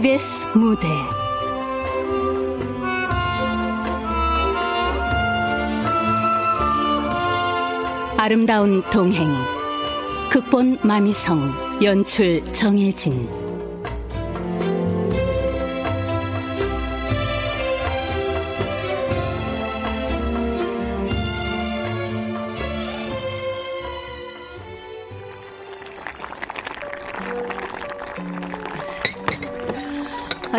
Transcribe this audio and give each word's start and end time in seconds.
KBS 0.00 0.46
무대. 0.54 0.88
아름다운 8.16 8.82
동행. 8.84 9.28
극본 10.30 10.78
마미성 10.82 11.82
연출 11.82 12.42
정혜진 12.44 13.39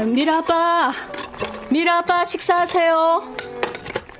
미라 0.05 0.37
아빠 0.37 0.93
미라 1.69 1.99
아빠 1.99 2.25
식사하세요 2.25 3.35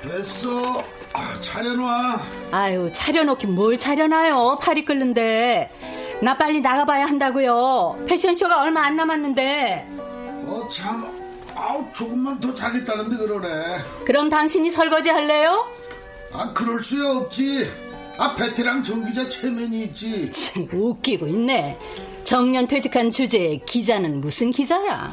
됐어. 0.01 0.83
아, 1.13 1.39
차려놔. 1.41 2.19
아유, 2.51 2.89
차려놓긴 2.91 3.53
뭘 3.53 3.77
차려놔요. 3.77 4.57
팔이 4.61 4.83
끓는데. 4.85 5.69
나 6.23 6.35
빨리 6.35 6.59
나가봐야 6.59 7.05
한다고요. 7.05 8.03
패션쇼가 8.07 8.61
얼마 8.63 8.83
안 8.85 8.95
남았는데. 8.95 9.87
어, 10.47 10.67
참. 10.71 11.05
아우, 11.55 11.85
조금만 11.91 12.39
더 12.39 12.51
자겠다는데 12.53 13.15
그러네. 13.17 13.77
그럼 14.05 14.27
당신이 14.29 14.71
설거지 14.71 15.09
할래요? 15.11 15.67
아, 16.33 16.51
그럴 16.53 16.81
수야 16.81 17.09
없지. 17.11 17.69
아, 18.17 18.33
베테랑 18.35 18.81
정기자 18.81 19.27
체면이 19.27 19.83
있지. 19.83 20.31
참, 20.31 20.67
웃기고 20.71 21.27
있네. 21.27 21.77
정년 22.31 22.65
퇴직한 22.65 23.11
주제에 23.11 23.57
기자는 23.65 24.21
무슨 24.21 24.51
기자야? 24.51 25.11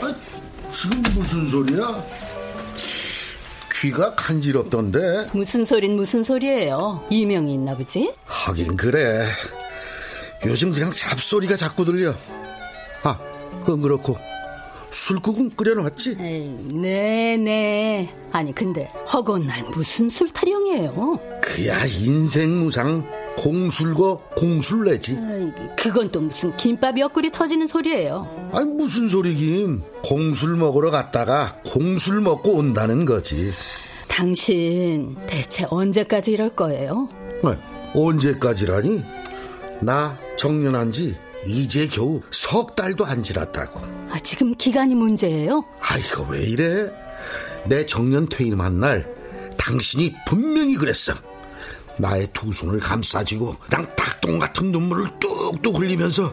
아, 0.00 0.14
지금 0.72 1.00
무슨 1.14 1.48
소리야? 1.48 2.04
귀가 3.80 4.12
간지럽던데. 4.16 5.28
무슨 5.32 5.64
소린 5.64 5.94
무슨 5.94 6.24
소리예요? 6.24 7.06
이명이 7.10 7.54
있나 7.54 7.76
보지? 7.76 8.12
하긴 8.24 8.76
그래. 8.76 9.24
요즘 10.46 10.72
그냥 10.72 10.90
잡소리가 10.90 11.54
자꾸 11.54 11.84
들려. 11.84 12.12
아, 13.04 13.16
그건 13.60 13.82
그렇고 13.82 14.16
술국은 14.90 15.50
끓여놨지? 15.50 16.16
에이, 16.18 16.74
네네. 16.74 18.12
아니 18.32 18.52
근데 18.52 18.88
허구한 19.12 19.46
날 19.46 19.62
무슨 19.62 20.08
술 20.08 20.28
타령이에요? 20.30 21.20
그야 21.40 21.86
인생 21.86 22.58
무상 22.58 23.19
공술거 23.40 24.22
공술내지. 24.36 25.16
아이, 25.18 25.50
그건 25.74 26.10
또 26.10 26.20
무슨 26.20 26.54
김밥 26.58 26.98
옆구리 26.98 27.30
터지는 27.30 27.66
소리예요. 27.66 28.50
아니 28.52 28.70
무슨 28.70 29.08
소리긴 29.08 29.82
공술 30.04 30.56
먹으러 30.56 30.90
갔다가 30.90 31.56
공술 31.64 32.20
먹고 32.20 32.52
온다는 32.52 33.06
거지. 33.06 33.50
당신 34.08 35.16
대체 35.26 35.66
언제까지 35.70 36.32
이럴 36.32 36.54
거예요? 36.54 37.08
아, 37.42 37.56
언제까지라니? 37.94 39.04
나 39.80 40.18
정년한 40.36 40.90
지 40.92 41.16
이제 41.46 41.88
겨우 41.88 42.20
석 42.30 42.76
달도 42.76 43.06
안 43.06 43.22
지났다고. 43.22 43.80
아, 44.10 44.18
지금 44.22 44.54
기간이 44.54 44.94
문제예요? 44.94 45.64
아 45.80 45.96
이거 45.96 46.26
왜 46.30 46.42
이래? 46.42 46.92
내 47.64 47.86
정년 47.86 48.28
퇴임한 48.28 48.80
날 48.80 49.10
당신이 49.56 50.14
분명히 50.26 50.74
그랬어. 50.74 51.14
나의 52.00 52.28
두 52.32 52.52
손을 52.52 52.80
감싸지고 52.80 53.56
그냥 53.68 53.86
닭똥 53.96 54.38
같은 54.38 54.72
눈물을 54.72 55.06
뚝뚝 55.20 55.78
흘리면서 55.78 56.32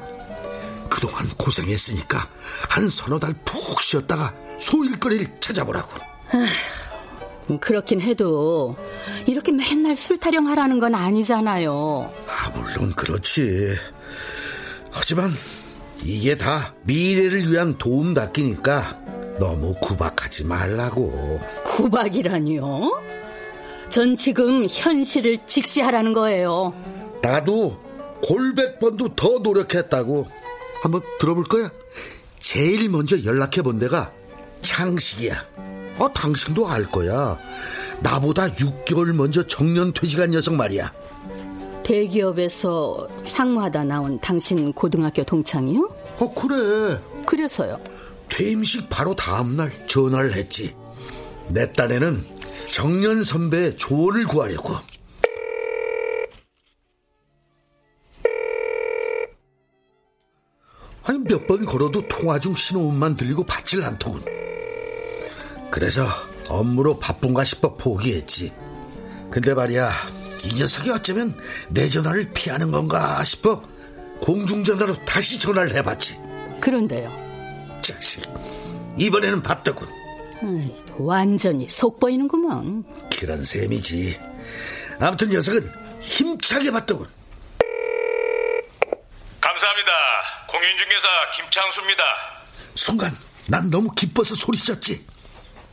그동안 0.89 1.27
고생했으니까 1.37 2.27
한 2.69 2.87
서너 2.89 3.19
달 3.19 3.33
푹 3.45 3.81
쉬었다가 3.81 4.33
소일거리를 4.59 5.39
찾아보라고. 5.39 5.89
음, 7.49 7.59
그렇긴 7.59 8.01
해도 8.01 8.75
이렇게 9.25 9.51
맨날 9.51 9.95
술 9.95 10.17
타령하라는 10.17 10.79
건 10.79 10.95
아니잖아요. 10.95 12.11
아, 12.27 12.49
물론 12.49 12.91
그렇지. 12.93 13.75
하지만 14.91 15.31
이게 16.03 16.35
다 16.35 16.73
미래를 16.83 17.51
위한 17.51 17.77
도움 17.77 18.13
닫기니까 18.13 18.99
너무 19.39 19.75
구박하지 19.81 20.45
말라고. 20.45 21.39
구박이라니요? 21.65 23.01
전 23.97 24.15
지금 24.15 24.67
현실을 24.69 25.39
직시하라는 25.47 26.13
거예요. 26.13 26.71
나도 27.23 27.81
골백 28.21 28.79
번도 28.79 29.15
더 29.15 29.39
노력했다고. 29.39 30.27
한번 30.83 31.01
들어볼 31.19 31.45
거야? 31.45 31.71
제일 32.37 32.89
먼저 32.89 33.23
연락해 33.23 33.63
본 33.63 33.79
데가 33.79 34.13
창식이야. 34.61 35.33
어, 35.97 36.13
당신도 36.13 36.67
알 36.67 36.87
거야. 36.87 37.39
나보다 38.01 38.49
6개월 38.49 39.15
먼저 39.15 39.47
정년 39.47 39.91
퇴직한 39.91 40.29
녀석 40.29 40.53
말이야. 40.53 40.93
대기업에서 41.83 43.07
상무하다 43.23 43.85
나온 43.85 44.19
당신 44.19 44.73
고등학교 44.73 45.23
동창이요? 45.23 45.89
어, 46.19 46.33
그래. 46.35 47.01
그래서요. 47.25 47.79
퇴임식 48.29 48.89
바로 48.89 49.15
다음날 49.15 49.71
전화를 49.87 50.35
했지. 50.35 50.75
내 51.47 51.73
딴에는 51.73 52.36
정년 52.81 53.23
선배의 53.23 53.75
조언을 53.75 54.27
구하려고. 54.27 54.75
아니 61.03 61.17
몇 61.19 61.47
번 61.47 61.65
걸어도 61.65 62.07
통화 62.07 62.37
중 62.37 62.53
신호음만 62.55 63.15
들리고 63.15 63.43
받질 63.45 63.83
않더군. 63.83 64.23
그래서 65.71 66.05
업무로 66.49 66.99
바쁜가 66.99 67.43
싶어 67.45 67.75
포기했지. 67.77 68.53
근데 69.31 69.55
말이야 69.55 69.89
이 70.45 70.59
녀석이 70.59 70.91
어쩌면 70.91 71.35
내 71.69 71.89
전화를 71.89 72.31
피하는 72.31 72.69
건가 72.69 73.23
싶어 73.23 73.59
공중전화로 74.21 75.03
다시 75.03 75.39
전화를 75.39 75.73
해봤지. 75.77 76.15
그런데요. 76.61 77.11
자식 77.81 78.21
이번에는 78.99 79.41
받더군. 79.41 79.87
완전히 80.97 81.67
속 81.67 81.99
보이는구먼. 81.99 82.83
그런 83.17 83.43
셈이지. 83.43 84.19
아무튼 84.99 85.29
녀석은 85.29 85.71
힘차게 86.01 86.71
받더군. 86.71 87.07
감사합니다. 89.41 89.91
공인중개사 90.49 91.07
김창수입니다. 91.35 92.03
순간 92.75 93.15
난 93.47 93.69
너무 93.69 93.91
기뻐서 93.93 94.35
소리쳤지. 94.35 95.05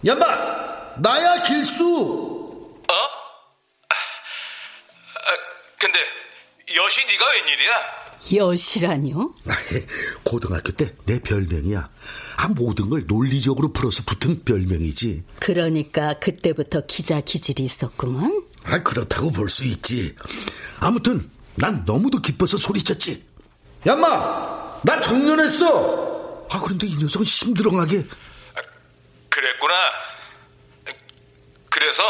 야마 0.06 0.24
나야 0.98 1.42
길수. 1.42 1.84
어? 2.90 2.94
아, 2.94 3.96
근데 5.78 5.98
여시 6.76 7.04
네가 7.06 7.26
웬일이야? 7.30 8.04
여시라니요? 8.36 9.34
고등학교 10.24 10.72
때 10.72 10.94
내 11.04 11.18
별명이야. 11.20 11.88
아 12.36 12.48
모든 12.48 12.90
걸 12.90 13.04
논리적으로 13.06 13.72
풀어서 13.72 14.02
붙은 14.04 14.44
별명이지. 14.44 15.22
그러니까 15.40 16.14
그때부터 16.18 16.82
기자 16.86 17.20
기질이 17.20 17.62
있었구먼. 17.62 18.44
아 18.64 18.82
그렇다고 18.82 19.30
볼 19.30 19.48
수 19.48 19.64
있지. 19.64 20.14
아무튼 20.80 21.30
난 21.56 21.84
너무도 21.86 22.18
기뻐서 22.20 22.56
소리쳤지. 22.56 23.24
야마 23.86 24.80
나 24.84 25.00
정년했어. 25.00 26.46
아 26.50 26.60
그런데 26.60 26.86
이 26.86 26.96
녀석은 26.96 27.24
심드렁하게 27.24 28.04
그랬구나. 29.30 29.74
그래서 31.70 32.02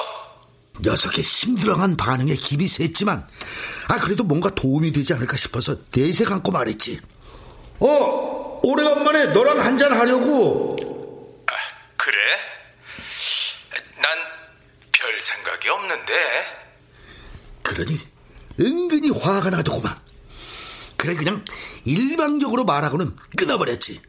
녀석의 0.81 1.23
심드렁한 1.25 1.97
반응에 1.97 2.35
기비 2.37 2.67
셌지만 2.67 3.27
아 3.89 3.97
그래도 3.97 4.25
뭔가 4.25 4.51
도움이 4.51 4.93
되지 4.93 5.15
않을까 5.15 5.37
싶어서 5.37 5.77
내색 5.91 6.31
안고 6.33 6.51
말했지 6.53 7.01
어 7.81 8.44
오래간만에 8.65 9.27
너랑 9.27 9.61
한잔 9.61 9.93
하려고 9.93 10.75
그래? 11.97 12.19
난 14.01 14.35
별 14.93 15.21
생각이 15.21 15.69
없는데. 15.69 16.13
그러니 17.63 17.99
은근히 18.59 19.11
화가 19.11 19.51
나더구만 19.51 19.95
그래 20.97 21.15
그냥 21.15 21.45
일방적으로 21.85 22.65
말하고는 22.65 23.15
끊어버렸지 23.37 24.01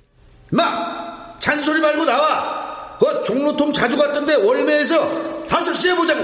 마 0.51 1.37
잔소리 1.39 1.81
말고 1.81 2.05
나와. 2.05 2.97
그 2.97 3.23
종로통 3.25 3.73
자주 3.73 3.97
갔던데 3.97 4.35
월매에서 4.35 5.47
다섯 5.47 5.73
시에 5.73 5.93
보자고. 5.95 6.23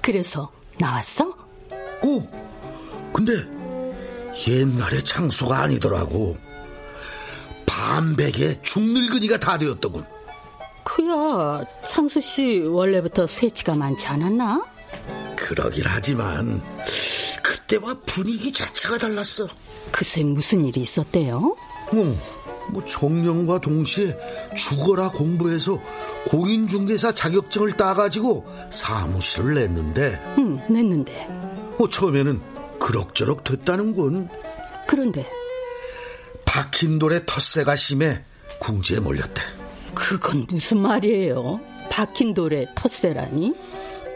그래서 0.00 0.50
나왔어? 0.78 1.26
어, 2.02 3.12
근데 3.12 3.32
옛날에 4.48 5.02
창수가 5.02 5.54
아니더라고. 5.64 6.38
반백에 7.80 8.60
중늙은이가 8.60 9.38
다 9.38 9.56
되었더군. 9.56 10.04
그야 10.84 11.64
창수 11.86 12.20
씨 12.20 12.60
원래부터 12.60 13.26
새치가 13.26 13.74
많지 13.74 14.06
않았나? 14.06 14.62
그러긴 15.36 15.84
하지만 15.86 16.62
그때와 17.42 17.94
분위기 18.04 18.52
자체가 18.52 18.98
달랐어. 18.98 19.48
글쎄 19.90 20.22
무슨 20.22 20.64
일이 20.66 20.80
있었대요? 20.82 21.56
어, 21.92 22.16
뭐 22.70 22.84
정년과 22.84 23.60
동시에 23.60 24.16
죽어라 24.54 25.08
공부해서 25.10 25.78
공인중개사 26.28 27.12
자격증을 27.12 27.72
따가지고 27.72 28.46
사무실을 28.70 29.54
냈는데 29.54 30.34
응 30.38 30.60
냈는데 30.68 31.26
뭐 31.78 31.88
처음에는 31.88 32.40
그럭저럭 32.78 33.42
됐다는군. 33.44 34.28
그런데 34.86 35.39
박힌 36.50 36.98
돌에 36.98 37.24
텃세가 37.26 37.76
심해 37.76 38.24
궁지에 38.58 38.98
몰렸대. 38.98 39.40
그건 39.94 40.48
무슨 40.50 40.78
말이에요? 40.80 41.60
박힌 41.88 42.34
돌에 42.34 42.66
텃세라니? 42.74 43.54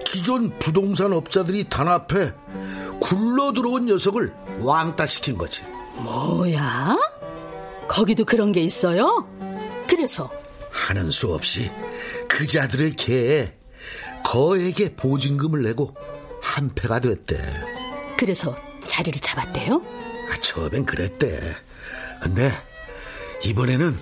기존 0.04 0.58
부동산 0.58 1.12
업자들이 1.12 1.68
단합해 1.68 2.32
굴러 3.00 3.52
들어온 3.52 3.86
녀석을 3.86 4.34
왕따 4.58 5.06
시킨 5.06 5.38
거지. 5.38 5.62
뭐야? 5.98 6.96
거기도 7.86 8.24
그런 8.24 8.50
게 8.50 8.62
있어요? 8.62 9.28
그래서 9.88 10.28
하는 10.72 11.12
수 11.12 11.32
없이 11.32 11.70
그자들을 12.28 12.94
개해 12.96 13.54
거에게 14.24 14.96
보증금을 14.96 15.62
내고 15.62 15.94
한패가 16.42 16.98
됐대. 16.98 17.36
그래서 18.18 18.56
자리를 18.86 19.20
잡았대요? 19.20 19.76
아, 20.32 20.36
처음엔 20.40 20.84
그랬대. 20.84 21.38
근데 22.24 22.50
이번에는 23.44 23.94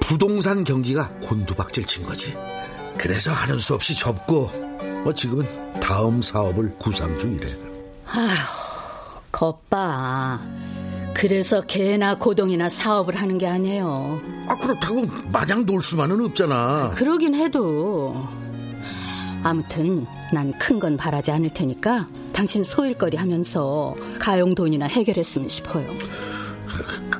부동산 0.00 0.64
경기가 0.64 1.08
곤두박질 1.22 1.84
친 1.84 2.02
거지. 2.02 2.34
그래서 2.98 3.30
하는 3.30 3.58
수 3.60 3.74
없이 3.74 3.96
접고 3.96 4.50
뭐 5.04 5.14
지금은 5.14 5.46
다음 5.78 6.20
사업을 6.20 6.74
구상 6.78 7.16
중이래. 7.16 7.46
겉봐. 9.30 10.40
그래서 11.14 11.60
개나 11.60 12.16
고동이나 12.18 12.68
사업을 12.68 13.14
하는 13.14 13.38
게 13.38 13.46
아니에요. 13.46 14.20
아 14.48 14.56
그렇다고 14.56 15.04
마냥 15.30 15.64
놀 15.64 15.80
수만은 15.80 16.24
없잖아. 16.24 16.90
그러긴 16.96 17.36
해도 17.36 18.16
아무튼 19.44 20.06
난 20.32 20.52
큰 20.58 20.80
건 20.80 20.96
바라지 20.96 21.30
않을 21.30 21.54
테니까 21.54 22.06
당신 22.32 22.64
소일거리 22.64 23.16
하면서 23.16 23.94
가용 24.18 24.56
돈이나 24.56 24.86
해결했으면 24.86 25.48
싶어요. 25.48 25.86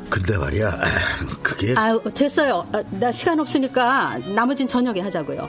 그- 0.08 0.20
근데 0.22 0.38
말이야 0.38 0.70
그게 1.42 1.74
아유 1.76 2.00
됐어요. 2.14 2.66
아, 2.72 2.82
나 2.90 3.10
시간 3.12 3.38
없으니까 3.40 4.18
나머진 4.34 4.66
저녁에 4.66 5.00
하자고요. 5.00 5.48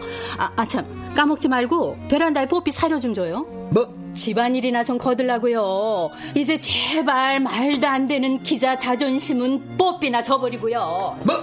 아참 0.55 1.13
까먹지 1.15 1.47
말고 1.47 1.97
베란다에 2.09 2.47
뽀삐 2.47 2.71
사료 2.71 2.99
좀 2.99 3.13
줘요. 3.13 3.41
뭐 3.71 3.93
집안일이나 4.13 4.83
좀 4.83 4.97
거들라고요. 4.97 6.09
이제 6.35 6.59
제발 6.59 7.39
말도 7.39 7.87
안 7.87 8.07
되는 8.07 8.41
기자 8.41 8.77
자존심은 8.77 9.77
뽀삐나 9.77 10.23
줘버리고요. 10.23 11.19
뭐? 11.23 11.35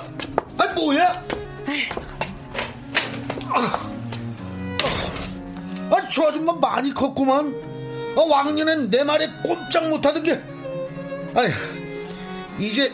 아 0.58 0.72
뭐야? 0.74 1.24
아, 5.90 6.08
저 6.10 6.26
아줌마 6.28 6.52
많이 6.54 6.92
컸구만. 6.92 7.54
아, 8.16 8.20
왕년엔 8.28 8.90
내 8.90 9.04
말에 9.04 9.26
꼼짝 9.44 9.88
못하던 9.88 10.22
게. 10.22 10.32
아이, 11.34 11.48
이제 12.58 12.92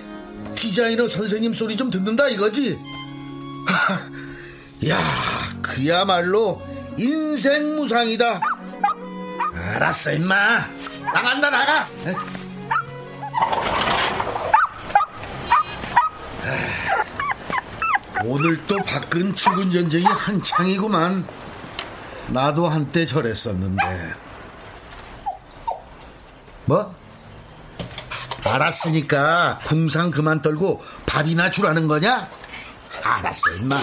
디자이너 0.54 1.08
선생님 1.08 1.54
소리 1.54 1.76
좀 1.76 1.90
듣는다 1.90 2.28
이거지? 2.28 2.78
하, 3.66 4.88
야, 4.88 4.99
그야말로 5.62 6.62
인생 6.96 7.76
무상이다. 7.76 8.40
알았어, 9.54 10.12
임마. 10.12 10.37
나간다, 11.12 11.50
나가. 11.50 11.87
오늘 18.25 18.58
또 18.66 18.76
밖은 18.76 19.34
출근 19.34 19.70
전쟁이 19.70 20.04
한창이구만. 20.04 21.26
나도 22.28 22.69
한때 22.69 23.04
저랬었는데. 23.04 24.14
뭐? 26.66 26.90
알았으니까 28.44 29.61
궁상 29.65 30.11
그만 30.11 30.43
떨고 30.43 30.83
밥이나 31.06 31.50
주라는 31.50 31.89
거냐? 31.89 32.27
알았어, 33.03 33.50
임마. 33.61 33.79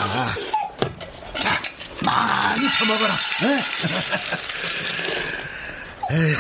자, 1.40 1.62
많이 2.06 2.62
처먹어라. 2.72 3.14
에휴, 6.12 6.36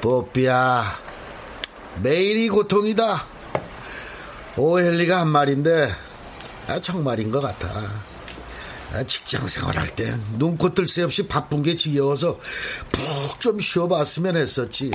뽀삐야, 0.00 0.98
매일이 2.02 2.48
고통이다. 2.48 3.24
오헬리가 4.56 5.20
한 5.20 5.28
말인데 5.28 5.94
아, 6.68 6.80
정말인 6.80 7.30
것 7.30 7.40
같아. 7.40 7.90
아, 8.92 9.02
직장 9.02 9.46
생활할 9.48 9.88
땐 9.96 10.22
눈코 10.38 10.72
뜰 10.74 10.86
새 10.86 11.02
없이 11.02 11.26
바쁜 11.26 11.62
게 11.62 11.74
지겨워서 11.74 12.38
푹 12.92 13.40
좀 13.40 13.58
쉬어봤으면 13.60 14.36
했었지. 14.36 14.90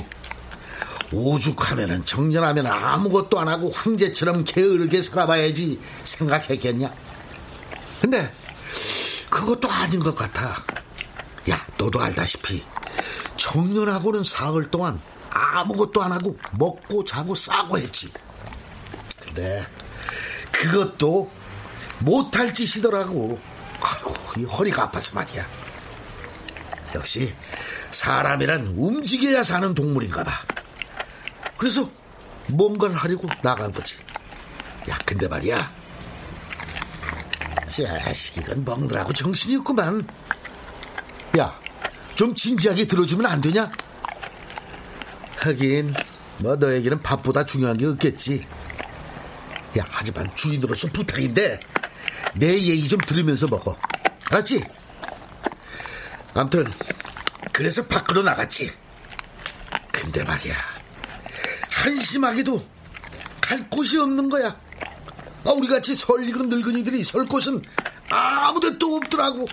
오죽하면은 1.12 2.04
정년하면 2.04 2.66
아무것도 2.66 3.40
안 3.40 3.48
하고 3.48 3.70
황제처럼 3.70 4.44
게으르게 4.44 5.02
살아봐야지 5.02 5.80
생각했겠냐. 6.04 6.92
근데 8.00 8.32
그것도 9.28 9.70
아닌 9.70 10.00
것 10.00 10.14
같아. 10.14 10.62
야, 11.50 11.66
너도 11.78 12.00
알다시피 12.00 12.64
정년하고는 13.36 14.22
사흘 14.24 14.70
동안 14.70 15.00
아무것도 15.30 16.02
안 16.02 16.12
하고 16.12 16.36
먹고 16.52 17.04
자고 17.04 17.34
싸고 17.34 17.78
했지. 17.78 18.12
근데 19.20 19.66
그것도 20.52 21.30
못할 22.00 22.52
짓이더라고. 22.52 23.38
아이고, 23.80 24.14
이 24.38 24.44
허리가 24.44 24.84
아파서 24.84 25.14
말이야. 25.14 25.46
역시 26.94 27.34
사람이란 27.90 28.74
움직여야 28.76 29.42
사는 29.42 29.72
동물인가 29.74 30.24
봐. 30.24 30.32
그래서 31.60 31.86
뭔가를 32.46 32.96
하려고 32.96 33.28
나간 33.42 33.70
거지. 33.70 33.98
야, 34.88 34.96
근데 35.04 35.28
말이야. 35.28 35.70
자식, 37.68 38.38
이건 38.38 38.64
먹느라고 38.64 39.12
정신이 39.12 39.56
없구만. 39.56 40.08
야, 41.38 41.60
좀 42.14 42.34
진지하게 42.34 42.86
들어주면 42.86 43.26
안 43.26 43.42
되냐? 43.42 43.70
하긴, 45.36 45.92
뭐 46.38 46.56
너에게는 46.56 47.02
밥보다 47.02 47.44
중요한 47.44 47.76
게 47.76 47.84
없겠지. 47.84 48.46
야, 49.78 49.84
하지만 49.90 50.34
주인으로서 50.34 50.88
부탁인데 50.88 51.60
내 52.36 52.54
얘기 52.54 52.88
좀 52.88 52.98
들으면서 53.02 53.46
먹어. 53.48 53.76
알았지? 54.30 54.64
아무튼 56.32 56.64
그래서 57.52 57.84
밖으로 57.86 58.22
나갔지. 58.22 58.72
근데 59.92 60.24
말이야, 60.24 60.79
한심하게도 61.80 62.62
갈 63.40 63.68
곳이 63.70 63.98
없는 63.98 64.28
거야. 64.28 64.48
아, 65.44 65.50
우리 65.50 65.66
같이 65.66 65.94
설 65.94 66.22
익은 66.28 66.48
늙은이들이 66.50 67.02
설 67.02 67.24
곳은 67.26 67.62
아무데도 68.10 68.96
없더라고. 68.96 69.46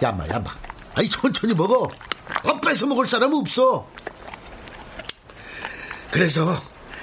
야마, 0.00 0.28
야마. 0.28 0.50
아이 0.94 1.08
천천히 1.08 1.54
먹어. 1.54 1.88
아, 2.44 2.60
뺏어 2.60 2.86
먹을 2.86 3.08
사람 3.08 3.32
없어. 3.32 3.88
그래서 6.10 6.62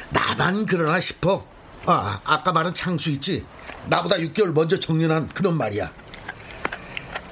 나만 0.09 0.65
그러나 0.65 0.99
싶어. 0.99 1.45
아, 1.85 2.21
아까 2.23 2.51
말한 2.53 2.73
창수 2.73 3.09
있지? 3.11 3.45
나보다 3.87 4.17
6개월 4.17 4.53
먼저 4.53 4.79
정년한 4.79 5.27
그놈 5.27 5.57
말이야. 5.57 5.91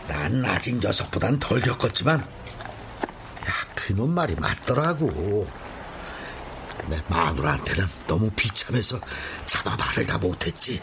난 0.08 0.44
아직 0.46 0.78
녀석보단 0.78 1.40
덜 1.40 1.62
겪었지만, 1.62 2.20
야, 2.20 3.54
그놈 3.76 4.14
말이 4.14 4.36
맞더라고. 4.36 5.48
내 6.88 7.02
마누라한테는 7.08 7.88
너무 8.08 8.30
비참해서 8.32 9.00
차마 9.46 9.76
말을 9.76 10.06
다 10.06 10.18
못했지. 10.18 10.82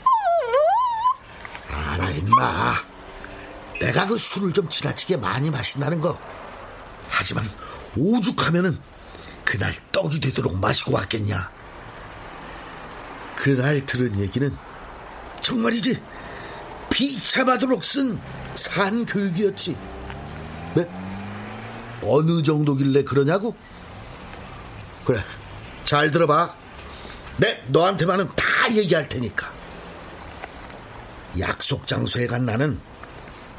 알아, 1.70 2.10
임마. 2.10 2.74
내가 3.80 4.06
그 4.06 4.18
술을 4.18 4.52
좀 4.52 4.68
지나치게 4.68 5.16
많이 5.16 5.50
마신다는 5.50 6.00
거. 6.00 6.18
하지만 7.08 7.44
오죽하면은 7.96 8.78
그날 9.44 9.74
떡이 9.92 10.20
되도록 10.20 10.58
마시고 10.58 10.92
왔겠냐. 10.92 11.50
그날 13.36 13.84
들은 13.84 14.18
얘기는 14.20 14.56
정말이지 15.40 16.00
비참하도록 16.90 17.84
쓴 17.84 18.20
산교육이었지. 18.54 19.76
네? 20.74 20.88
어느 22.02 22.42
정도길래 22.42 23.02
그러냐고? 23.02 23.54
그래, 25.04 25.22
잘 25.84 26.10
들어봐. 26.10 26.54
내 27.36 27.62
너한테만은 27.68 28.28
다 28.34 28.44
얘기할 28.74 29.08
테니까. 29.08 29.52
약속 31.38 31.86
장소에 31.86 32.26
간 32.26 32.44
나는 32.44 32.80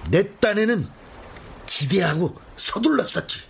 내 0.09 0.23
딴에는 0.39 0.87
기대하고 1.65 2.39
서둘렀었지. 2.55 3.41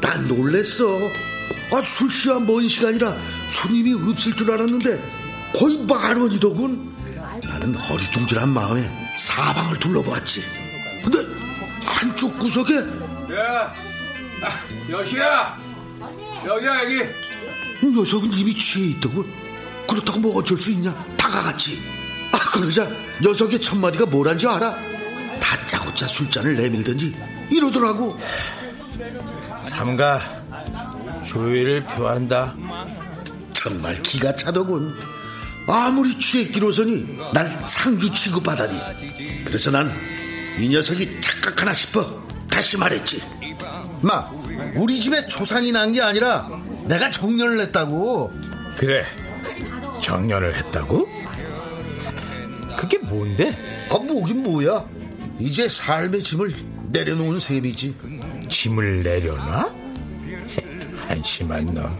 난 0.00 0.28
놀랬어. 0.28 0.84
아, 1.72 1.82
술시와 1.82 2.40
먼 2.40 2.68
시간이라 2.68 3.16
손님이 3.50 3.94
없을 3.94 4.36
줄 4.36 4.50
알았는데 4.50 5.52
거의 5.54 5.78
만 5.78 6.20
원이더군. 6.20 6.94
나는 7.44 7.74
허리뚱질한 7.74 8.48
마음에 8.50 8.90
사방을 9.16 9.78
둘러보았지. 9.78 10.65
한쪽 11.86 12.38
구석에 12.38 12.74
야, 12.76 13.74
아, 14.42 14.90
여시야. 14.90 15.58
여기야 16.44 16.82
여기. 16.84 17.02
녀석은 17.94 18.32
이미 18.32 18.56
취해 18.56 18.88
있더군. 18.90 19.26
그렇다고 19.88 20.18
뭐 20.20 20.36
어쩔 20.38 20.56
수 20.58 20.70
있냐? 20.72 20.92
다가갔지. 21.16 21.82
아, 22.32 22.38
그러자 22.38 22.88
녀석의 23.22 23.60
첫 23.62 23.76
마디가 23.78 24.06
뭐란지 24.06 24.46
알아? 24.46 24.74
다짜고짜 25.40 26.06
술잔을 26.06 26.56
내밀든지 26.56 27.16
이러더라고. 27.50 28.18
삼가 29.70 30.20
조의를 31.24 31.82
표한다. 31.84 32.54
정말 33.52 34.00
기가 34.02 34.34
차더군. 34.34 34.94
아무리 35.68 36.16
취했기로서니 36.18 37.18
날 37.32 37.48
상주 37.66 38.12
취급하다니. 38.12 39.44
그래서 39.44 39.70
난 39.72 39.92
이 40.58 40.68
녀석이 40.68 41.20
착각하나 41.20 41.72
싶어 41.72 42.04
다시 42.48 42.76
말했지. 42.78 43.22
마, 44.00 44.30
우리 44.74 44.98
집에 45.00 45.26
초상이 45.26 45.72
난 45.72 45.92
게 45.92 46.00
아니라 46.02 46.48
내가 46.86 47.10
정년을 47.10 47.56
냈다고. 47.58 48.32
그래. 48.76 49.04
정년을 50.02 50.54
했다고? 50.56 51.08
그게 52.76 52.98
뭔데? 52.98 53.86
아, 53.90 53.98
뭐긴 53.98 54.42
뭐야. 54.42 54.84
이제 55.38 55.68
삶의 55.68 56.22
짐을 56.22 56.52
내려놓은 56.90 57.40
셈이지. 57.40 57.96
짐을 58.48 59.02
내려놔? 59.02 59.74
한심한 61.08 61.66
놈. 61.66 61.96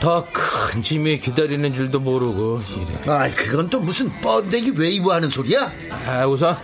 더 0.00 0.26
큰 0.32 0.82
짐이 0.82 1.20
기다리는 1.20 1.72
줄도 1.74 2.00
모르고 2.00 2.60
이래. 2.68 3.10
아, 3.12 3.30
그건 3.30 3.70
또 3.70 3.80
무슨 3.80 4.10
뻔데기 4.20 4.72
웨이브하는 4.76 5.30
소리야? 5.30 5.72
아, 6.06 6.26
우선 6.26 6.56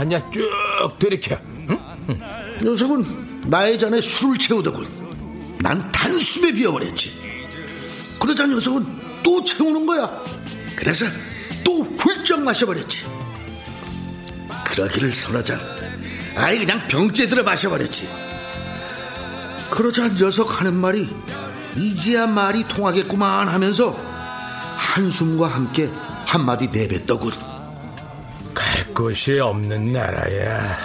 한 0.00 0.08
잔 0.08 0.32
쭉 0.32 0.98
들이켜. 0.98 1.38
응? 1.68 1.78
녀석은 2.62 3.50
나의 3.50 3.78
잔에 3.78 4.00
술을 4.00 4.38
채우더군. 4.38 4.88
난 5.60 5.92
단숨에 5.92 6.52
비워버렸지. 6.52 7.20
그러자 8.18 8.46
녀석은 8.46 9.22
또 9.22 9.44
채우는 9.44 9.84
거야. 9.84 10.10
그래서 10.74 11.04
또 11.62 11.82
훌쩍 11.82 12.40
마셔버렸지. 12.40 13.04
그러기를 14.64 15.12
잔. 15.44 15.60
아예 16.34 16.56
그냥 16.58 16.88
병째 16.88 17.26
들어 17.26 17.42
마셔버렸지. 17.42 18.08
그러자 19.70 20.14
녀석 20.14 20.60
하는 20.60 20.74
말이 20.76 21.10
이제야 21.76 22.26
말이 22.26 22.66
통하겠구만 22.66 23.48
하면서 23.48 23.92
한숨과 24.78 25.48
함께 25.48 25.90
한마디 26.24 26.68
내뱉더군. 26.68 27.49
갈 29.00 29.14
곳이 29.14 29.38
없는 29.40 29.92
나라야. 29.94 30.76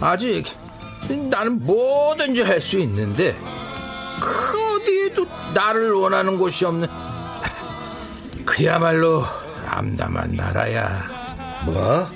아직 0.00 0.46
나는 1.30 1.64
뭐든지 1.66 2.42
할 2.42 2.60
수 2.60 2.78
있는데 2.78 3.36
그 4.20 4.74
어디에도 4.76 5.26
나를 5.52 5.92
원하는 5.94 6.38
곳이 6.38 6.64
없는 6.64 6.86
그야말로 8.44 9.24
암담한 9.68 10.36
나라야. 10.36 11.64
뭐? 11.66 12.08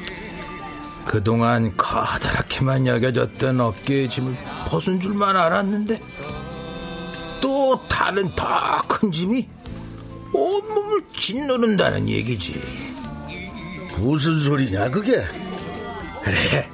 그동안 1.04 1.76
커다랗게만 1.76 2.86
여겨졌던 2.86 3.60
어깨의 3.60 4.08
짐을 4.08 4.36
벗은 4.68 5.00
줄만 5.00 5.36
알았는데 5.36 6.00
또 7.40 7.88
다른 7.88 8.32
더 8.36 8.80
큰 8.86 9.10
짐이 9.10 9.48
온몸을 10.32 11.02
짓누른다는 11.12 12.08
얘기지. 12.08 12.79
무슨 14.00 14.40
소리냐 14.40 14.88
그게? 14.90 15.22
그래. 16.22 16.68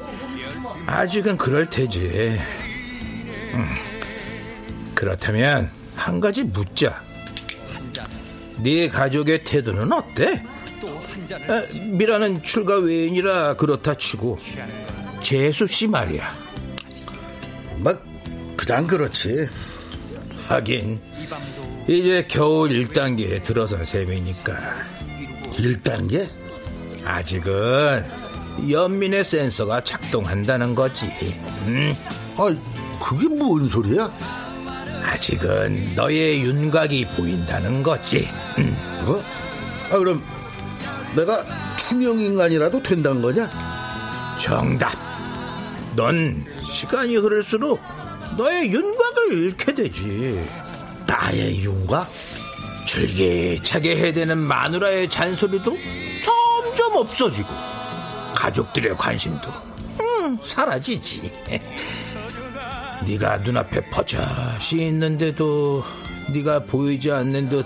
아직은 0.87 1.37
그럴 1.37 1.69
테지. 1.69 2.39
음. 3.55 3.69
그렇다면 4.95 5.71
한 5.97 6.21
가지 6.21 6.45
묻자. 6.45 7.03
네 8.59 8.89
가족의 8.89 9.45
태도는 9.45 9.93
어때? 9.93 10.43
아, 11.49 11.67
미라는 11.75 12.43
출가 12.43 12.79
외인이라 12.79 13.55
그렇다 13.55 13.97
치고 13.97 14.39
재수 15.23 15.67
씨 15.67 15.89
말이야. 15.89 16.37
막 17.79 18.03
그냥 18.57 18.87
그렇지. 18.87 19.49
하긴 20.49 21.01
이제 21.89 22.25
겨우 22.29 22.69
1단계에 22.69 23.43
들어선 23.43 23.85
셈이니까 23.85 24.55
1단계? 25.55 26.46
아직은 27.07 28.05
연민의 28.69 29.25
센서가 29.25 29.83
작동한다는 29.85 30.75
거지. 30.75 31.07
음? 31.67 31.97
아, 32.37 32.55
그게 33.01 33.29
뭔 33.29 33.69
소리야? 33.69 34.11
아직은 35.05 35.95
너의 35.95 36.43
윤곽이 36.43 37.07
보인다는 37.17 37.83
거지. 37.83 38.29
음. 38.59 38.77
어? 39.07 39.23
아, 39.93 39.99
그럼 39.99 40.23
내가 41.15 41.45
투명 41.77 42.19
인간이라도 42.19 42.83
된다는 42.83 43.23
거냐? 43.23 43.49
정답. 44.41 44.93
넌 45.95 46.45
시간이 46.63 47.17
흐를수록 47.17 47.81
너의 48.37 48.73
윤곽을 48.73 49.33
잃게 49.33 49.73
되지. 49.75 50.45
나의 51.07 51.63
윤곽? 51.63 52.11
줄기차게 52.87 53.97
해대는 53.97 54.39
마누라의 54.39 55.09
잔소리도 55.09 55.77
점점 56.77 56.97
없어지고 56.97 57.49
가족들의 58.35 58.97
관심도 58.97 59.51
음, 60.01 60.39
사라지지. 60.45 61.33
네가 63.07 63.39
눈앞에 63.39 63.81
퍼젓이 63.91 64.77
있는데도 64.89 65.83
네가 66.29 66.61
보이지 66.65 67.11
않는 67.11 67.49
듯 67.49 67.65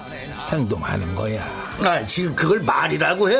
행동하는 0.52 1.14
거야. 1.14 1.44
아, 1.82 2.04
지금 2.04 2.34
그걸 2.36 2.60
말이라고 2.60 3.30
해? 3.30 3.36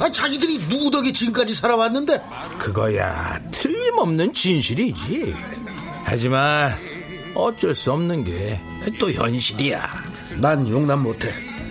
아, 0.00 0.10
자기들이 0.10 0.68
누구 0.68 0.90
덕에 0.90 1.12
지금까지 1.12 1.54
살아왔는데? 1.54 2.20
그거야 2.58 3.38
틀림없는 3.50 4.32
진실이지. 4.32 5.34
하지만 6.04 6.74
어쩔 7.34 7.74
수 7.74 7.92
없는 7.92 8.24
게 8.24 8.60
또 8.98 9.10
현실이야. 9.10 9.88
난 10.36 10.68
용납 10.68 10.98
못해. 10.98 11.28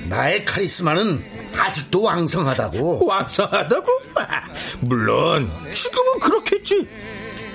나의 0.07 0.43
카리스마는 0.45 1.23
아직도 1.55 2.01
왕성하다고. 2.01 3.05
왕성하다고? 3.07 3.87
물론 4.81 5.51
지금은 5.73 6.19
그렇겠지. 6.19 6.87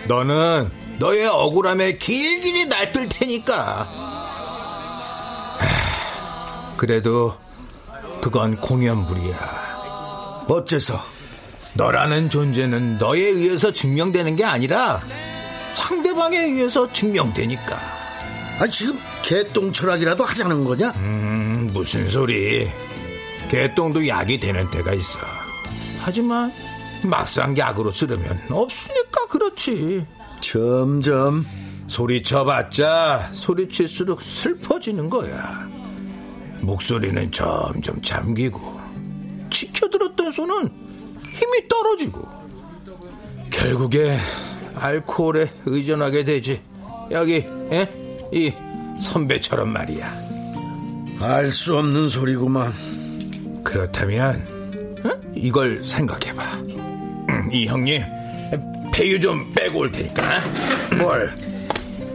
너는 0.06 0.70
너의 0.98 1.26
억울함에 1.26 1.92
길길이 1.94 2.66
날뜰 2.66 3.08
테니까. 3.08 4.06
그래도 6.76 7.36
그건 8.20 8.56
공연불이야. 8.56 10.46
어째서? 10.48 10.98
너라는 11.74 12.30
존재는 12.30 12.98
너에 12.98 13.20
의해서 13.20 13.70
증명되는 13.72 14.36
게 14.36 14.44
아니라 14.44 15.00
상대방에 15.74 16.38
의해서 16.38 16.90
증명되니까. 16.92 17.76
아, 18.60 18.66
지금 18.66 18.98
개똥 19.22 19.72
철학이라도 19.72 20.24
하자는 20.24 20.64
거냐? 20.64 20.90
음, 20.96 21.70
무슨 21.72 22.08
소리. 22.08 22.68
개똥도 23.48 24.06
약이 24.06 24.38
되는 24.40 24.70
때가 24.70 24.92
있어. 24.94 25.18
하지만 26.00 26.52
막상 27.02 27.56
약으로 27.56 27.90
쓰려면 27.90 28.40
없으니까 28.50 29.26
그렇지. 29.28 30.06
점점 30.40 31.46
소리쳐봤자 31.86 33.30
소리칠수록 33.32 34.22
슬퍼지는 34.22 35.08
거야. 35.10 35.68
목소리는 36.60 37.30
점점 37.30 38.00
잠기고 38.02 38.80
지켜들었던 39.50 40.32
손은 40.32 40.68
힘이 41.32 41.68
떨어지고 41.68 42.28
결국에 43.50 44.18
알코올에 44.74 45.50
의존하게 45.66 46.24
되지. 46.24 46.62
여기 47.10 47.36
에? 47.70 48.28
이 48.32 48.52
선배처럼 49.00 49.72
말이야. 49.72 50.28
알 51.20 51.50
수 51.50 51.76
없는 51.76 52.08
소리구만. 52.08 52.72
그렇다면 53.68 54.42
어? 55.04 55.10
이걸 55.34 55.84
생각해봐. 55.84 56.54
음, 56.54 57.50
이 57.52 57.66
형님 57.66 58.02
배유 58.94 59.20
좀 59.20 59.52
빼고 59.52 59.80
올 59.80 59.92
테니까. 59.92 60.22
뭘? 60.96 61.34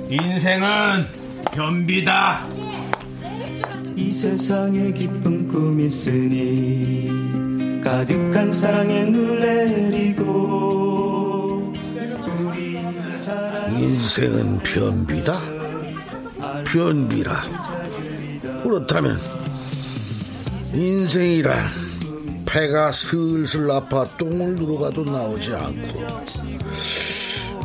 인생은 0.10 1.06
변비다. 1.52 2.48
이 3.96 4.14
세상에 4.16 4.92
기쁜 4.94 5.48
꿈이 5.48 5.86
있으니 5.86 7.12
가득한 7.84 8.52
사랑에 8.52 9.04
눈을 9.04 9.40
내리고 9.92 11.72
우리 12.40 12.80
사랑 13.12 13.80
인생은 13.80 14.58
변비다? 14.60 15.40
변비라. 16.66 17.36
그렇다면 18.64 19.43
인생이란 20.74 21.54
배가 22.48 22.92
슬슬 22.92 23.70
아파 23.70 24.06
똥을 24.18 24.56
누르가도 24.56 25.04
나오지 25.04 25.54
않고 25.54 26.24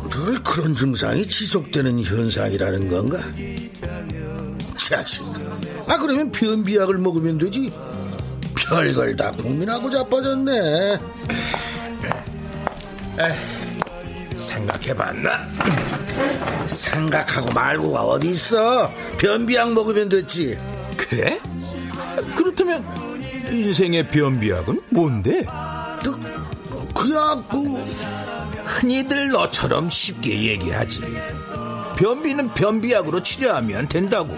늘 0.09 0.43
그런 0.43 0.75
증상이 0.75 1.27
지속되는 1.27 2.03
현상이라는 2.03 2.89
건가? 2.89 3.19
자식. 4.77 5.23
아 5.87 5.97
그러면 5.97 6.31
변비약을 6.31 6.97
먹으면 6.97 7.37
되지. 7.37 7.71
별걸 8.55 9.15
다 9.15 9.31
고민하고 9.31 9.89
자빠졌네. 9.89 10.99
생각해봤나? 14.37 15.47
생각하고 16.67 17.51
말고가 17.51 18.03
어디 18.03 18.29
있어? 18.29 18.91
변비약 19.17 19.73
먹으면 19.73 20.09
됐지. 20.09 20.57
그래? 20.97 21.39
그렇다면 22.35 22.85
인생의 23.51 24.07
변비약은 24.09 24.81
뭔데? 24.89 25.45
그, 26.03 26.93
그야 26.93 27.43
그 27.49 27.57
흔히들 28.65 29.29
너처럼 29.29 29.89
쉽게 29.89 30.43
얘기하지. 30.49 31.01
변비는 31.97 32.53
변비약으로 32.53 33.23
치료하면 33.23 33.87
된다고. 33.87 34.35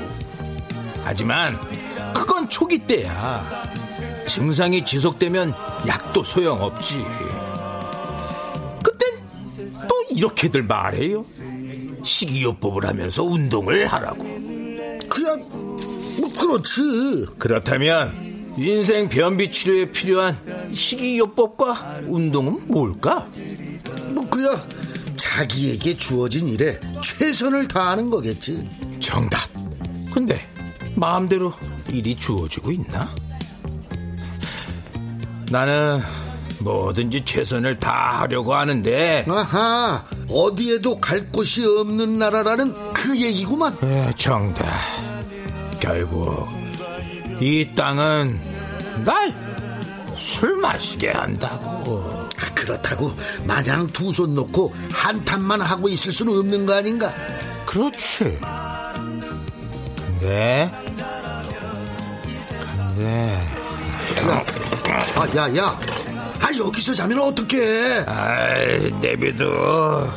하지만 1.04 1.58
그건 2.14 2.50
초기 2.50 2.80
때야. 2.80 3.44
증상이 4.28 4.86
지속되면 4.86 5.54
약도 5.88 6.24
소용없지. 6.24 7.06
그땐 8.84 9.20
또 9.88 10.02
이렇게들 10.10 10.64
말해요. 10.64 11.24
식이요법을 12.04 12.86
하면서 12.88 13.24
운동을 13.24 13.86
하라고. 13.88 14.24
그야 15.10 15.36
뭐 15.50 15.61
그렇지. 16.40 17.28
그렇다면 17.38 18.54
인생 18.58 19.08
변비 19.10 19.52
치료에 19.52 19.86
필요한 19.92 20.38
식이요법과 20.74 22.02
운동은 22.08 22.68
뭘까? 22.68 23.28
뭐 24.10 24.28
그야 24.30 24.50
자기에게 25.16 25.96
주어진 25.98 26.48
일에 26.48 26.80
최선을 27.04 27.68
다하는 27.68 28.10
거겠지. 28.10 28.68
정답. 29.00 29.40
근데 30.14 30.40
마음대로 30.96 31.54
일이 31.90 32.16
주어지고 32.16 32.72
있나? 32.72 33.08
나는 35.50 36.02
뭐든지 36.60 37.24
최선을 37.26 37.76
다하려고 37.80 38.54
하는데 38.54 39.26
아하 39.28 40.06
어디에도 40.30 41.00
갈 41.00 41.30
곳이 41.32 41.66
없는 41.66 42.20
나라라는 42.20 42.94
그 42.94 43.20
얘기구만. 43.20 43.78
에, 43.84 44.14
정답. 44.18 44.66
결국 45.82 46.48
이 47.42 47.68
땅은 47.76 48.40
날 49.04 49.52
술 50.22 50.56
마시게 50.56 51.10
한다고. 51.12 52.00
아, 52.40 52.54
그렇다고 52.54 53.12
마냥 53.46 53.88
두 53.88 54.12
손 54.14 54.36
놓고 54.36 54.74
한탄만 54.92 55.62
하고 55.62 55.90
있을 55.90 56.12
수는 56.12 56.38
없는 56.38 56.66
거 56.68 56.74
아닌가? 56.76 57.12
그렇지. 57.66 58.40
근데 60.20 60.72
근데 62.96 63.40
야, 64.30 64.46
아, 65.16 65.28
야, 65.36 65.58
야. 65.58 65.80
아, 66.40 66.48
여기서 66.58 66.94
자면 66.94 67.20
어떡해. 67.20 68.06
아이 68.08 68.92
내비도 69.02 70.08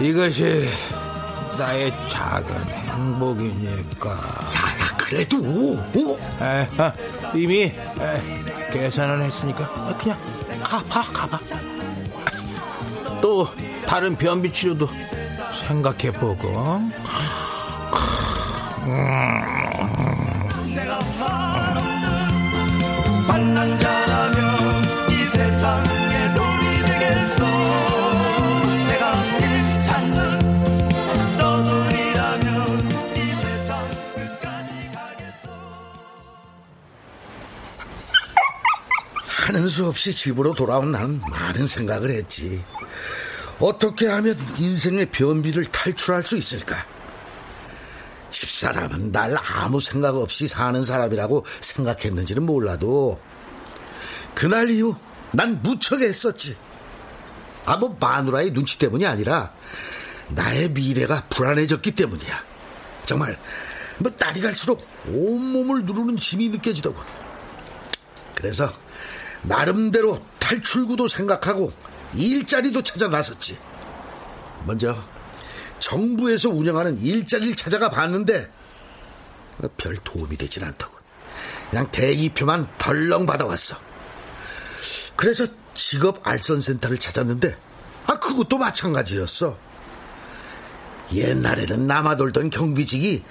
이것이 0.00 0.68
나의 1.58 1.92
작은 2.08 2.79
행복이니까. 2.92 4.10
야, 4.10 4.14
야, 4.14 4.96
그래도, 4.98 5.36
어? 5.38 6.44
에, 6.44 6.68
아, 6.78 6.92
이미 7.34 7.62
에, 7.62 7.72
계산을 8.72 9.22
했으니까 9.22 9.66
그냥 9.98 10.18
가봐 10.62 11.02
가봐. 11.12 11.38
또 13.20 13.48
다른 13.86 14.16
변비 14.16 14.52
치료도 14.52 14.88
생각해 15.66 16.12
보고. 16.12 16.80
만 23.26 23.99
수 39.70 39.86
없이 39.86 40.12
집으로 40.12 40.52
돌아온 40.54 40.92
나는 40.92 41.20
많은 41.30 41.66
생각을 41.66 42.10
했지. 42.10 42.62
어떻게 43.58 44.06
하면 44.08 44.36
인생의 44.58 45.06
변비를 45.06 45.64
탈출할 45.66 46.22
수 46.24 46.36
있을까? 46.36 46.84
집사람은 48.30 49.12
날 49.12 49.36
아무 49.36 49.80
생각 49.80 50.16
없이 50.16 50.48
사는 50.48 50.82
사람이라고 50.82 51.44
생각했는지는 51.60 52.44
몰라도 52.44 53.20
그날 54.34 54.70
이후 54.70 54.96
난 55.32 55.62
무척 55.62 56.02
애썼지. 56.02 56.56
아, 57.66 57.76
뭐 57.76 57.96
마누라의 58.00 58.50
눈치 58.50 58.78
때문이 58.78 59.06
아니라 59.06 59.52
나의 60.28 60.70
미래가 60.70 61.24
불안해졌기 61.30 61.92
때문이야. 61.92 62.44
정말 63.04 63.38
뭐 63.98 64.10
날이 64.16 64.40
갈수록 64.40 64.86
온몸을 65.08 65.84
누르는 65.84 66.16
짐이 66.16 66.48
느껴지더군. 66.48 67.04
그래서 68.34 68.72
나름대로 69.42 70.20
탈출구도 70.38 71.08
생각하고 71.08 71.72
일자리도 72.14 72.82
찾아 72.82 73.08
나섰지. 73.08 73.58
먼저 74.66 74.96
정부에서 75.78 76.50
운영하는 76.50 76.98
일자리를 76.98 77.54
찾아가 77.56 77.88
봤는데 77.88 78.52
별 79.76 79.96
도움이 79.98 80.36
되진 80.36 80.64
않더군. 80.64 80.98
그냥 81.70 81.90
대기표만 81.90 82.68
덜렁 82.78 83.26
받아왔어. 83.26 83.76
그래서 85.16 85.46
직업 85.74 86.26
알선센터를 86.26 86.98
찾았는데 86.98 87.56
아 88.06 88.18
그것도 88.18 88.58
마찬가지였어. 88.58 89.56
옛날에는 91.12 91.86
남아돌던 91.86 92.50
경비직이 92.50 93.24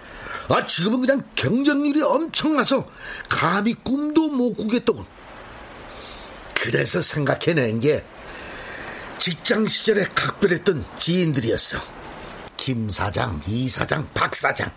아 0.49 0.65
지금은 0.65 1.01
그냥 1.01 1.23
경쟁률이 1.35 2.01
엄청나서 2.01 2.87
감히 3.27 3.73
꿈도 3.73 4.29
못 4.29 4.53
꾸겠더군. 4.55 5.05
그래서 6.61 7.01
생각해낸 7.01 7.79
게 7.79 8.03
직장 9.17 9.65
시절에 9.67 10.03
각별했던 10.15 10.85
지인들이었어. 10.97 11.77
김 12.57 12.89
사장, 12.89 13.41
이 13.47 13.67
사장, 13.69 14.07
박 14.13 14.35
사장. 14.35 14.69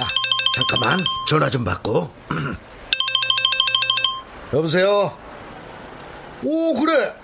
아, 0.00 0.08
잠깐만 0.54 1.04
전화 1.28 1.50
좀 1.50 1.64
받고. 1.64 2.12
여보세요. 4.52 5.16
오 6.42 6.74
그래, 6.74 7.14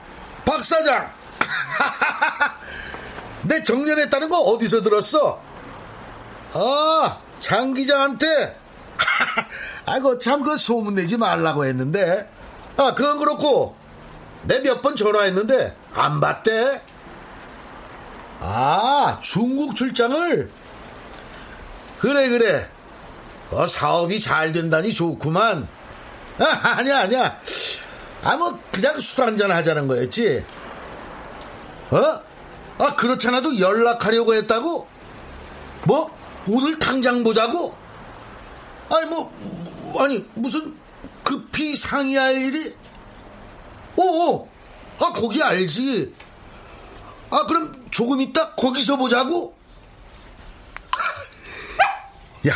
박 0.44 0.62
사장. 0.62 1.10
내 3.42 3.62
정년했다는 3.62 4.28
거 4.28 4.38
어디서 4.38 4.82
들었어? 4.82 5.42
아, 6.52 7.18
장 7.40 7.74
기자한테. 7.74 8.57
아이고 9.86 10.18
참 10.18 10.42
그 10.42 10.56
소문 10.56 10.94
내지 10.94 11.16
말라고 11.16 11.64
했는데. 11.64 12.28
아, 12.76 12.94
그건 12.94 13.18
그렇고 13.18 13.76
내 14.44 14.60
몇 14.60 14.80
번 14.82 14.94
전화했는데 14.96 15.76
안 15.94 16.20
받대. 16.20 16.80
아, 18.40 19.18
중국 19.20 19.74
출장을? 19.74 20.50
그래, 22.00 22.28
그래. 22.28 22.68
어, 23.50 23.66
사업이 23.66 24.20
잘 24.20 24.52
된다니 24.52 24.92
좋구만. 24.92 25.66
아, 26.38 26.44
아니야, 26.78 27.00
아니야. 27.00 27.36
아, 28.22 28.36
뭐, 28.36 28.58
그냥 28.72 28.98
술 29.00 29.24
한잔 29.24 29.50
하자는 29.50 29.88
거였지. 29.88 30.44
어? 31.90 32.20
아, 32.78 32.94
그렇잖아도 32.94 33.58
연락하려고 33.58 34.34
했다고? 34.34 34.86
뭐? 35.84 36.16
오늘 36.48 36.78
당장 36.78 37.24
보자고? 37.24 37.74
아니, 38.90 39.06
뭐, 39.06 39.96
아니, 39.98 40.24
무슨 40.34 40.74
급히 41.22 41.76
상의할 41.76 42.36
일이? 42.36 42.74
오, 43.96 44.46
아, 44.98 45.12
거기 45.12 45.42
알지. 45.42 46.14
아, 47.30 47.44
그럼 47.46 47.86
조금 47.90 48.20
있다 48.20 48.54
거기서 48.54 48.96
보자고? 48.96 49.56
야, 52.48 52.54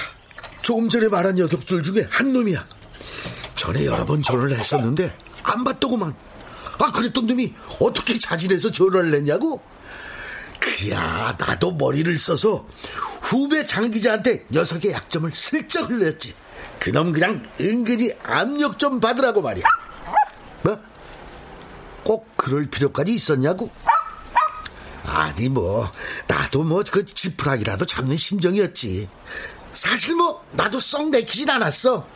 조금 0.63 0.89
전에 0.89 1.09
말한 1.09 1.39
여ገብ들 1.39 1.83
중에 1.83 2.07
한 2.11 2.33
놈이야. 2.33 2.65
전에 3.55 3.85
여러 3.85 4.05
번 4.05 4.23
전화를 4.23 4.59
했었는데 4.59 5.17
안 5.43 5.65
받더구만. 5.65 6.15
아, 6.79 6.91
그랬던 6.91 7.27
놈이 7.27 7.53
어떻게 7.81 8.19
자진해서 8.19 8.73
전화를 8.73 9.15
했냐고? 9.15 9.61
그야, 10.59 11.37
나도 11.39 11.73
머리를 11.73 12.17
써서 12.19 12.67
후배 13.33 13.65
장 13.65 13.91
기자한테 13.91 14.45
녀석의 14.51 14.93
약점을 14.93 15.31
슬쩍 15.33 15.89
흘렸지. 15.89 16.35
그놈 16.79 17.13
그냥 17.13 17.43
은근히 17.59 18.13
압력 18.23 18.79
좀 18.79 19.01
받으라고 19.01 19.41
말이야. 19.41 19.65
뭐? 20.63 20.79
꼭 22.05 22.29
그럴 22.37 22.67
필요까지 22.69 23.15
있었냐고? 23.15 23.71
아니 25.05 25.49
뭐 25.49 25.91
나도 26.27 26.63
뭐 26.63 26.83
그 26.91 27.05
지푸라기라도 27.07 27.87
잡는 27.87 28.17
심정이었지. 28.17 29.09
사실 29.73 30.15
뭐 30.15 30.45
나도 30.53 30.79
썩 30.79 31.09
내키진 31.09 31.49
않았어. 31.49 32.07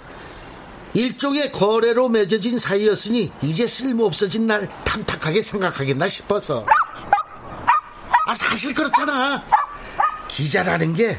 일종의 0.92 1.50
거래로 1.50 2.11
맺어진 2.11 2.59
사이였으니 2.59 3.33
이제 3.40 3.66
쓸모없어진 3.66 4.46
날 4.46 4.68
탐탁하게 4.85 5.40
생각하겠나 5.40 6.09
싶어서. 6.09 6.66
아 8.26 8.35
사실 8.35 8.74
그렇잖아. 8.74 9.42
기자라는 10.37 10.92
게 10.92 11.18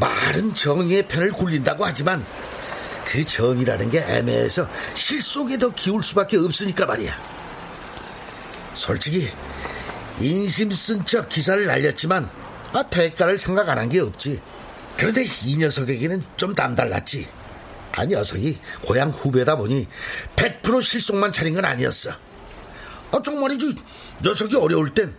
말은 0.00 0.52
정의의 0.52 1.06
편을 1.06 1.30
굴린다고 1.30 1.84
하지만 1.86 2.26
그 3.06 3.24
정의라는 3.24 3.88
게 3.88 4.00
애매해서 4.00 4.68
실속에 4.94 5.58
더 5.58 5.70
기울 5.70 6.02
수밖에 6.02 6.36
없으니까 6.38 6.84
말이야. 6.86 7.16
솔직히 8.74 9.30
인심 10.20 10.72
쓴 10.72 11.04
척 11.04 11.28
기사를 11.28 11.64
날렸지만 11.66 12.28
아 12.72 12.82
대가를 12.82 13.38
생각 13.38 13.68
안 13.68 13.78
한 13.78 13.88
게 13.88 14.00
없지. 14.00 14.40
그런데 14.96 15.24
이 15.44 15.56
녀석에게는 15.56 16.24
좀 16.36 16.52
남달랐지. 16.56 17.28
아 17.92 18.04
녀석이 18.06 18.58
고향 18.82 19.10
후배다 19.10 19.54
보니 19.56 19.86
100% 20.34 20.82
실속만 20.82 21.30
차린 21.30 21.54
건 21.54 21.64
아니었어. 21.64 22.10
아 23.12 23.22
정말이지 23.24 23.76
녀석이 24.24 24.56
어려울 24.56 24.92
땐 24.92 25.14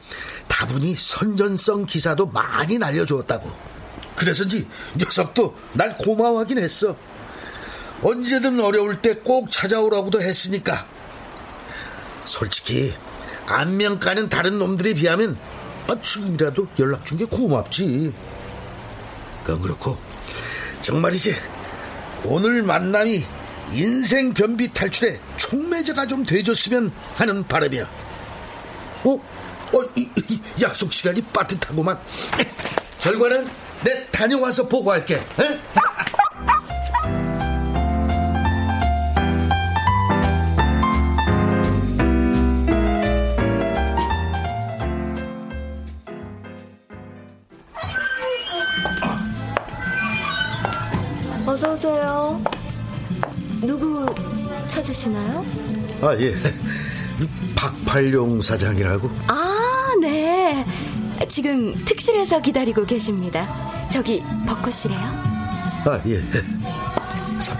다분히 0.49 0.93
선전성 0.97 1.85
기사도 1.85 2.25
많이 2.25 2.77
날려주었다고. 2.77 3.49
그래서인지 4.17 4.67
녀석도 4.97 5.55
날 5.73 5.95
고마워하긴 5.97 6.57
했어. 6.57 6.97
언제든 8.03 8.59
어려울 8.59 9.01
때 9.01 9.13
꼭 9.15 9.49
찾아오라고도 9.49 10.21
했으니까. 10.21 10.85
솔직히 12.25 12.93
안면 13.45 13.99
가는 13.99 14.27
다른 14.27 14.59
놈들에 14.59 14.93
비하면 14.93 15.37
아, 15.87 15.95
지금이라도 16.01 16.67
연락 16.79 17.05
준 17.05 17.17
게 17.17 17.23
고맙지. 17.25 18.13
그건 19.43 19.61
그렇고 19.61 19.97
정말이지 20.81 21.33
오늘 22.25 22.61
만남이 22.63 23.23
인생 23.73 24.33
변비 24.33 24.71
탈출에 24.73 25.19
촉매제가 25.37 26.05
좀 26.07 26.23
돼줬으면 26.23 26.91
하는 27.15 27.47
바람이야. 27.47 27.83
어? 29.05 29.19
어, 29.73 29.83
이, 29.95 30.09
이, 30.29 30.41
약속 30.61 30.91
시간이 30.91 31.21
빠듯하고만. 31.21 31.99
결과는 33.01 33.47
내 33.83 34.05
다녀와서 34.07 34.67
보고할게. 34.67 35.15
에? 35.15 35.21
어서 51.45 51.71
오세요. 51.73 52.41
누구 53.61 54.05
찾으시나요? 54.67 55.45
아, 56.01 56.15
예. 56.19 56.33
박팔룡 57.55 58.41
사장이라고? 58.41 59.09
아, 59.27 59.33
네. 59.33 59.38
지금 61.29 61.73
특실에서 61.85 62.41
기다리고 62.41 62.85
계십니다. 62.85 63.47
저기 63.89 64.23
벚꽃이래요. 64.47 64.99
아, 65.85 65.99
예. 66.07 66.21
사, 67.39 67.53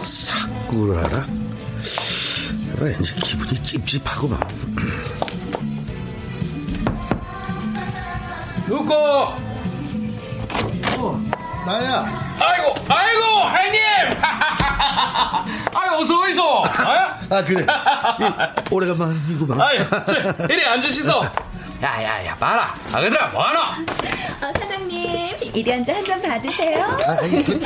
사꾸라라? 0.00 1.24
왠지 2.80 3.14
기분이 3.16 3.54
찝찝하구만. 3.62 4.38
누구? 8.68 8.94
어, 10.98 11.20
나야. 11.66 12.06
아이고, 12.38 12.74
아이고, 12.88 13.22
형님! 13.56 13.80
아이, 15.74 15.88
어서 16.00 16.20
오이소! 16.20 16.64
아, 16.64 17.18
아, 17.30 17.44
그래. 17.44 17.66
예, 18.20 18.54
오래간만이구만. 18.70 19.60
아이, 19.60 19.78
저, 20.06 20.44
이리 20.52 20.64
앉으시소! 20.66 21.20
야, 21.82 22.02
야, 22.04 22.26
야, 22.26 22.36
봐라. 22.36 22.74
아그들아, 22.92 23.28
뭐하노? 23.28 23.58
어, 23.58 24.52
사장님, 24.58 25.36
이리 25.54 25.72
앉아 25.72 25.94
한 25.94 26.04
잔 26.04 26.20
받으세요. 26.20 26.82
아, 26.84 27.16
그, 27.20 27.58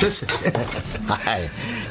됐어. 0.00 0.26
아이, 1.24 1.48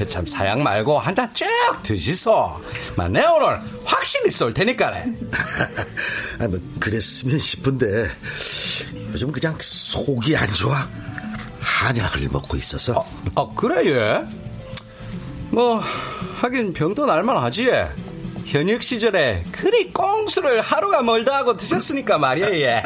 참, 0.07 0.25
사양 0.27 0.61
말고 0.61 0.99
한 0.99 1.15
잔 1.15 1.31
쭉 1.33 1.47
드시소. 1.81 2.55
마, 2.95 3.07
내 3.07 3.25
오늘 3.25 3.59
확실히 3.83 4.29
쏠 4.29 4.53
테니까래. 4.53 5.05
아, 6.39 6.47
뭐, 6.47 6.59
그랬으면 6.79 7.39
싶은데, 7.39 8.09
요즘 9.11 9.31
그냥 9.31 9.55
속이 9.59 10.37
안 10.37 10.51
좋아. 10.53 10.87
한약을 11.61 12.29
먹고 12.31 12.57
있어서. 12.57 13.07
아, 13.33 13.47
그래, 13.55 13.87
예? 13.91 14.23
뭐, 15.49 15.81
하긴 16.41 16.73
병도 16.73 17.07
날만하지, 17.07 17.69
예. 17.69 17.87
현역 18.45 18.83
시절에 18.83 19.41
그리 19.51 19.91
꽁수를 19.91 20.61
하루가 20.61 21.01
멀다 21.01 21.37
하고 21.37 21.57
드셨으니까 21.57 22.17
말이야, 22.17 22.49
예. 22.53 22.83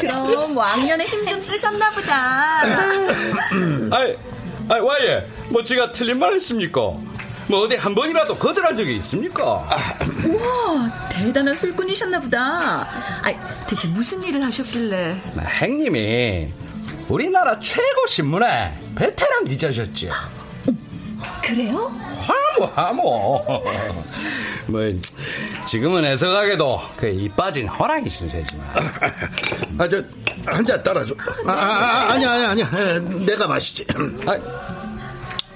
그럼 0.00 0.56
왕년에 0.56 1.04
힘 1.06 1.26
좀 1.26 1.40
쓰셨나 1.40 1.90
보다. 1.92 2.60
아이, 3.90 4.16
아이, 4.68 4.80
와예. 4.80 5.26
뭐, 5.48 5.62
제가 5.62 5.90
틀린 5.92 6.18
말 6.18 6.34
했습니까? 6.34 6.80
뭐, 7.48 7.60
어디 7.64 7.76
한 7.76 7.94
번이라도 7.94 8.36
거절한 8.36 8.76
적이 8.76 8.96
있습니까? 8.96 9.66
우와, 10.26 11.08
대단한 11.08 11.56
술꾼이셨나 11.56 12.20
보다. 12.20 12.86
아, 13.22 13.32
대체 13.66 13.88
무슨 13.88 14.22
일을 14.22 14.42
하셨길래? 14.44 15.16
나 15.34 15.42
행님이 15.44 16.52
우리나라 17.08 17.58
최고 17.60 18.06
신문의 18.06 18.72
베테랑 18.96 19.44
기자셨지. 19.44 20.10
그래요? 21.42 21.92
하 22.20 22.34
모, 22.62 22.66
하모. 22.74 23.44
뭐, 24.66 24.80
지금은 25.66 26.04
애석하게도 26.04 26.80
그이 26.96 27.28
빠진 27.30 27.66
호랑이 27.68 28.08
신세지만. 28.08 28.66
아, 29.78 29.88
저, 29.88 30.02
한 30.46 30.64
잔 30.64 30.80
따라줘. 30.82 31.14
아, 31.46 31.52
아, 31.52 31.54
아, 31.54 32.12
아니야, 32.12 32.32
아니야, 32.32 32.50
아니야. 32.50 32.70
에, 32.74 32.98
내가 33.24 33.46
마시지. 33.48 33.84
아, 34.26 34.32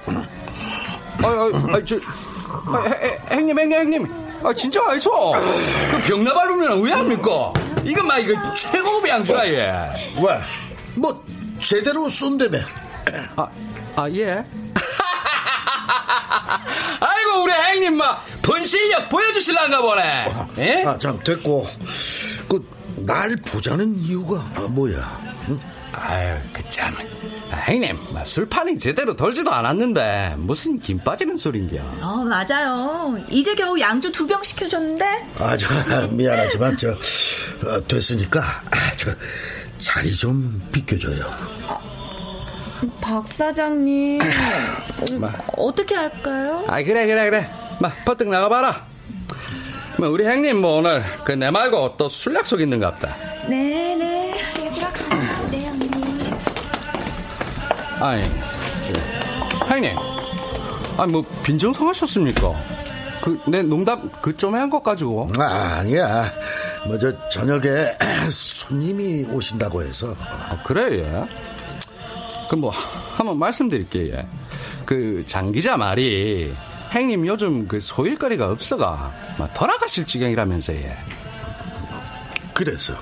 아, 0.06 0.22
아, 1.22 1.50
아, 1.74 1.80
저, 1.84 1.96
아, 1.96 2.82
해, 2.88 3.18
행님, 3.36 3.58
행님, 3.58 3.78
행님. 3.78 4.06
아, 4.44 4.52
진짜 4.54 4.80
아니소. 4.88 5.10
그 5.92 5.98
병나발 6.08 6.50
오면 6.50 6.82
왜 6.82 6.92
합니까? 6.92 7.52
이건 7.84 8.06
막 8.06 8.18
이거 8.18 8.54
최고급의 8.54 9.10
양주라, 9.12 9.48
예. 9.48 9.90
왜? 10.16 10.40
뭐, 10.96 11.24
제대로 11.58 12.08
쏜다며. 12.08 12.58
아, 13.36 13.48
아, 13.96 14.08
예. 14.10 14.44
아이고, 17.00 17.42
우리 17.42 17.52
행님 17.52 17.96
막 17.96 18.24
번실력 18.42 19.08
보여주실란가 19.08 19.80
보네. 19.80 20.26
예? 20.58 20.84
아, 20.86 20.96
참, 20.98 21.18
됐고. 21.22 21.66
그, 22.48 22.68
날 22.98 23.36
보자는 23.36 23.96
이유가 23.98 24.38
뭐야? 24.68 25.20
응? 25.48 25.60
아유, 25.92 26.36
그 26.52 26.62
참. 26.68 26.94
아, 27.50 27.56
형님, 27.56 27.98
술판이 28.24 28.78
제대로 28.78 29.14
돌지도 29.14 29.52
않았는데 29.52 30.34
무슨 30.38 30.80
김 30.80 30.98
빠지는 30.98 31.36
소린겨. 31.36 31.76
어, 32.00 32.24
맞아요. 32.24 33.16
이제 33.30 33.54
겨우 33.54 33.78
양주 33.78 34.10
두 34.12 34.26
병 34.26 34.42
시켜줬는데? 34.42 35.04
아, 35.38 35.56
저, 35.56 36.06
미안하지만, 36.08 36.76
저, 36.76 36.90
어, 36.90 37.80
됐으니까, 37.86 38.40
아, 38.40 38.92
저, 38.96 39.10
자리 39.78 40.12
좀 40.14 40.60
비켜줘요. 40.72 41.24
박 43.00 43.26
사장님, 43.26 44.20
어, 45.22 45.30
어떻게 45.56 45.94
할까요? 45.94 46.64
아, 46.68 46.82
그래, 46.82 47.06
그래, 47.06 47.30
그래. 47.30 47.50
마, 47.80 47.90
버뜩 48.04 48.28
나가봐라. 48.28 48.84
뭐 49.98 50.08
우리 50.10 50.24
형님 50.26 50.60
뭐 50.60 50.76
오늘 50.78 51.02
그 51.24 51.32
내 51.32 51.50
말고 51.50 51.96
또 51.96 52.08
술 52.08 52.34
약속 52.34 52.60
있는갑다. 52.60 53.16
네네. 53.48 54.34
얘들아 54.60 54.92
가. 54.92 55.04
네, 55.50 55.68
언니. 55.68 55.88
아니, 58.00 58.22
저, 58.92 59.64
형님. 59.66 59.96
아니 60.98 61.12
뭐 61.12 61.24
빈정상 61.42 61.88
하셨습니까? 61.88 62.52
그 63.22 63.38
내 63.46 63.62
농담 63.62 64.10
그 64.20 64.36
좀 64.36 64.54
한 64.54 64.68
것 64.70 64.82
가지고. 64.82 65.30
아, 65.38 65.78
아니야. 65.80 66.30
뭐 66.86 66.98
저 66.98 67.10
저녁에 67.30 67.86
손님이 68.30 69.24
오신다고 69.32 69.82
해서. 69.82 70.14
아, 70.20 70.62
그래 70.62 70.98
예. 71.00 71.24
그 72.48 72.56
뭐 72.56 72.70
한번 73.16 73.38
말씀드릴게요. 73.38 74.14
예. 74.14 74.26
그장 74.84 75.50
기자 75.52 75.76
말이 75.76 76.52
형님 76.90 77.26
요즘 77.26 77.66
그 77.66 77.80
소일거리가 77.80 78.50
없어가 78.50 79.12
막 79.38 79.52
돌아가실 79.54 80.06
지경이라면서 80.06 80.74
예. 80.74 80.96
그래서 82.54 82.94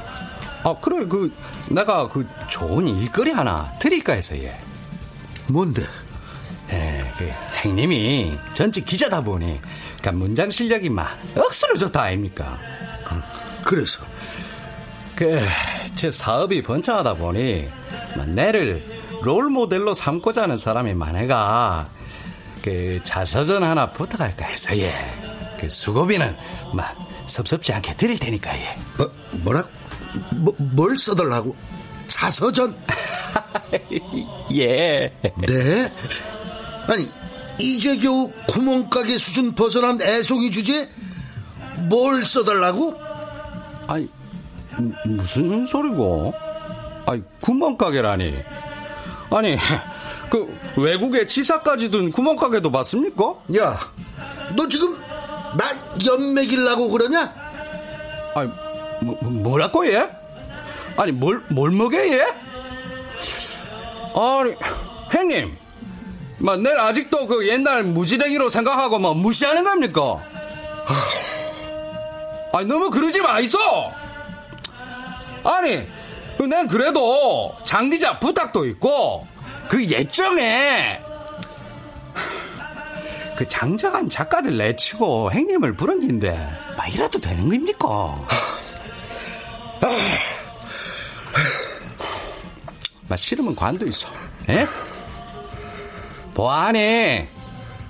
아 0.64 0.74
그래 0.80 1.04
그 1.06 1.32
내가 1.68 2.08
그 2.08 2.26
좋은 2.48 2.88
일거리 2.88 3.30
하나 3.30 3.70
드릴까 3.78 4.14
해서 4.14 4.36
예. 4.38 4.58
뭔데? 5.46 5.82
예, 6.72 7.12
그 7.18 7.30
형님이 7.62 8.38
전직 8.54 8.86
기자다 8.86 9.20
보니 9.20 9.60
그 10.02 10.08
문장 10.08 10.50
실력이 10.50 10.88
막 10.88 11.08
억수로 11.36 11.76
좋다 11.76 12.02
아닙니까? 12.02 12.58
그래서 13.64 14.02
그 15.14 15.38
제 15.94 16.10
사업이 16.10 16.62
번창하다 16.62 17.14
보니 17.14 17.68
막 18.16 18.28
내를 18.28 18.84
롤 19.24 19.48
모델로 19.50 19.94
삼고자 19.94 20.42
하는 20.42 20.56
사람이 20.56 20.94
많아가 20.94 21.88
그 22.62 23.00
자서전 23.04 23.62
하나 23.62 23.90
부탁할까 23.92 24.44
해서 24.46 24.76
예. 24.78 24.94
그 25.58 25.68
수고비는 25.68 26.36
막 26.74 26.94
섭섭지 27.26 27.72
않게 27.72 27.94
드릴 27.96 28.18
테니까 28.18 28.54
예. 28.56 28.76
뭐, 28.98 29.10
뭐라? 29.42 29.64
뭐, 30.36 30.54
뭘 30.58 30.96
써달라고? 30.98 31.56
자서전? 32.08 32.76
예. 34.52 35.12
네? 35.48 35.92
아니 36.88 37.08
이제 37.58 37.96
겨우 37.98 38.30
구멍가게 38.48 39.16
수준 39.16 39.54
벗어난 39.54 40.00
애송이 40.02 40.50
주제? 40.50 40.88
뭘 41.88 42.24
써달라고? 42.24 42.94
아니 43.86 44.08
무- 44.78 44.92
무슨 45.06 45.66
소리고? 45.66 46.32
아니 47.06 47.22
구멍가게라니. 47.40 48.34
아니 49.36 49.56
그 50.30 50.46
외국에 50.76 51.26
지사까지 51.26 51.90
둔 51.90 52.10
구멍가게도 52.12 52.70
맞습니까? 52.70 53.34
야, 53.56 53.78
너 54.56 54.68
지금 54.68 54.96
나 55.56 55.70
연맥이려고 56.06 56.88
그러냐? 56.88 57.32
아니 58.34 58.50
뭐, 59.00 59.16
뭐- 59.20 59.30
뭐라고 59.30 59.86
얘? 59.86 60.08
아니 60.96 61.10
뭘 61.12 61.42
뭘 61.50 61.70
먹여 61.72 61.98
얘? 61.98 62.22
아니 64.16 64.54
형님, 65.10 65.56
막 66.38 66.60
내일 66.60 66.78
아직도 66.78 67.26
그 67.26 67.48
옛날 67.48 67.82
무지랭이로 67.82 68.50
생각하고 68.50 68.98
막 68.98 69.16
무시하는 69.16 69.64
겁니까? 69.64 70.20
아니 72.52 72.66
너무 72.66 72.90
그러지 72.90 73.20
마이소. 73.20 73.58
아니 75.42 75.86
난 76.42 76.68
그래도 76.68 77.56
장기자 77.64 78.18
부탁도 78.18 78.66
있고 78.66 79.26
그 79.68 79.84
예정에 79.84 81.00
그 83.36 83.48
장정한 83.48 84.08
작가들 84.08 84.56
내치고 84.58 85.32
형님을 85.32 85.74
부른 85.74 86.00
긴데 86.00 86.30
막 86.76 86.94
이래도 86.94 87.18
되는 87.18 87.48
겁니까? 87.48 88.26
막 93.08 93.18
싫으면 93.18 93.54
관도 93.54 93.86
있어. 93.86 94.08
예? 94.48 94.66
보아하니 96.34 97.26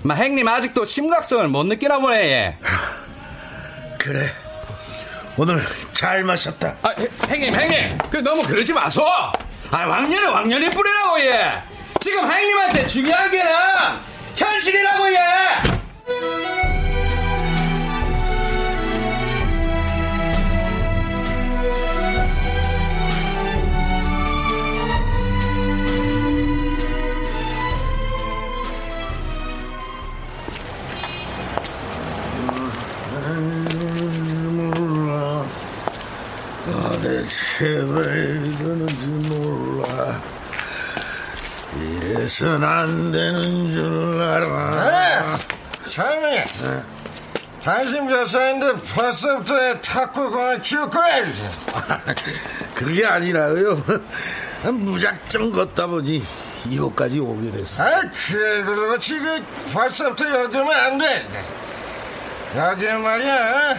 막 0.03 0.19
형님 0.19 0.47
아직도 0.47 0.85
심각성을 0.85 1.49
못 1.49 1.65
느끼나 1.65 1.99
보네 1.99 2.17
얘. 2.31 2.59
그래. 3.99 4.27
오늘 5.37 5.63
잘 6.05 6.23
마셨다. 6.23 6.75
아, 6.83 6.95
형님, 7.29 7.55
형님, 7.55 7.97
그 8.11 8.19
너무 8.19 8.43
그러지 8.43 8.75
마소. 8.75 9.03
아, 9.71 9.87
왕년은 9.87 10.29
왕년이 10.33 10.69
뿌리라고 10.69 11.19
얘. 11.21 11.51
지금 11.99 12.31
형님한테 12.31 12.87
중요한 12.87 13.31
게는 13.31 13.51
현실이라고 14.37 15.13
얘. 15.15 15.19
제발 37.59 38.05
이러는지 38.05 39.07
몰라. 39.07 40.21
이래선 41.81 42.65
안 42.65 43.13
되는 43.13 43.73
줄 43.73 44.21
알아. 44.21 45.39
참이 45.89 46.39
당신 47.63 48.11
여사인데 48.11 48.75
벌써부터 48.95 49.81
탁구공을 49.81 50.61
키울 50.61 50.91
거야. 50.91 51.25
그게 52.75 53.07
아니라요. 53.07 53.83
무작정 54.65 55.53
걷다 55.53 55.87
보니 55.87 56.25
이곳까지 56.69 57.21
오게 57.21 57.53
됐어. 57.53 57.85
아 57.85 58.01
그래 58.11 58.63
그렇지 58.65 59.19
그 59.19 59.45
벌써부터 59.73 60.43
여기 60.43 60.57
오면 60.59 60.73
안 60.73 60.99
돼 60.99 61.27
여기 62.57 62.87
말이야 62.87 63.75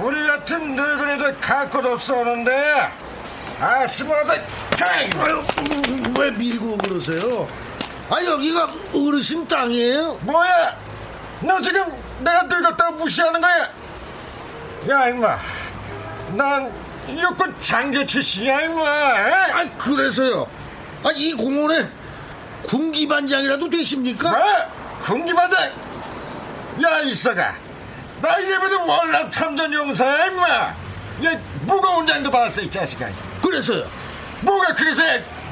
우리 0.00 0.26
같은 0.26 0.76
늙은이들 0.76 1.38
갈곳 1.40 1.84
없어 1.84 2.18
오는데 2.20 2.88
아스마다 3.60 4.34
아유, 4.80 5.10
왜 6.18 6.30
밀고 6.30 6.76
그러세요? 6.78 7.48
아 8.08 8.22
여기가 8.24 8.68
어르신 8.94 9.46
땅이에요? 9.46 10.18
뭐야 10.22 10.76
너 11.40 11.60
지금 11.60 11.84
내가 12.20 12.42
늙었다고 12.42 12.92
무시하는 12.96 13.40
거야 13.40 13.68
야 14.88 15.08
임마 15.08 15.38
난 16.34 16.72
육군 17.10 17.54
장교 17.60 18.04
출신이야 18.06 18.60
임마 18.62 18.82
아 18.88 19.64
그래서요. 19.78 20.46
아 21.04 21.10
이 21.14 21.32
공원에 21.34 21.86
군기반장이라도 22.66 23.70
되십니까? 23.70 24.30
뭐? 24.30 24.40
군기반장? 25.04 25.70
야 26.82 26.98
이서가 27.00 27.54
나 28.20 28.36
이래봬도 28.38 28.86
월남 28.86 29.30
참전 29.30 29.72
용사야 29.72 30.26
임마 30.26 30.74
얘 31.24 31.40
무거운 31.62 32.06
장도 32.06 32.30
받았어 32.30 32.62
이 32.62 32.70
자식아 32.70 33.08
그래서요. 33.42 33.86
뭐가 34.42 34.72
그래서 34.74 35.02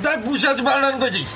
날 0.02 0.18
무시하지 0.18 0.62
말라는 0.62 0.98
거지 0.98 1.26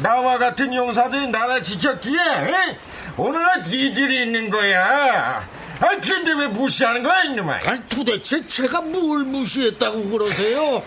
나와 0.00 0.38
같은 0.38 0.72
용사들이 0.72 1.28
나라 1.28 1.60
지켰기에 1.60 2.18
에? 2.18 2.78
오늘날 3.16 3.62
니들이 3.62 4.22
있는 4.24 4.50
거야 4.50 5.46
아 5.80 5.88
근데 6.00 6.32
왜 6.32 6.46
무시하는 6.48 7.02
거야 7.02 7.22
이놈아 7.22 7.52
아 7.64 7.76
도대체 7.88 8.46
제가 8.46 8.80
뭘 8.82 9.20
무시했다고 9.24 10.10
그러세요? 10.10 10.82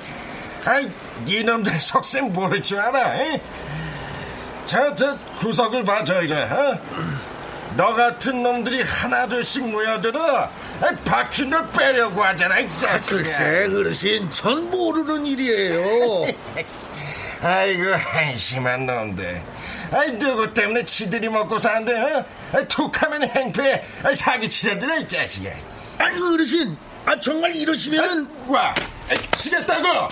아이 0.65 0.89
이놈들 1.25 1.79
속셈 1.79 2.31
모를 2.33 2.61
줄 2.63 2.79
알아 2.79 3.15
에? 3.15 3.41
저, 4.65 4.93
저 4.95 5.17
구석을 5.37 5.83
봐 5.83 6.03
저기 6.03 6.33
어? 6.33 6.77
너 7.77 7.93
같은 7.93 8.41
놈들이 8.41 8.81
하나둘씩 8.81 9.69
모여들어 9.69 10.49
아이, 10.81 10.95
박힌 11.05 11.51
걸 11.51 11.69
빼려고 11.71 12.23
하잖아 12.23 12.57
이 12.57 12.67
자식아 12.67 12.99
글쎄 13.01 13.65
어르신 13.65 14.31
전 14.31 14.71
모르는 14.71 15.23
일이에요. 15.27 16.25
아이고 17.39 17.93
한심한 17.93 18.87
놈들 18.87 19.39
아이 19.91 20.17
누구 20.17 20.51
때문에 20.51 20.83
지들이 20.85 21.29
먹고 21.29 21.59
사는데 21.59 21.93
어? 22.15 22.25
아이, 22.53 22.67
툭하면 22.67 23.29
행패 23.29 23.85
아이, 24.03 24.15
사기치려들어 24.15 24.97
이 24.97 25.07
자식아 25.07 25.51
아 25.99 26.05
어르신 26.33 26.75
아 27.05 27.19
정말 27.19 27.55
이러시면은 27.55 28.27
와 28.47 28.73
아이, 29.07 29.15
아, 29.15 30.09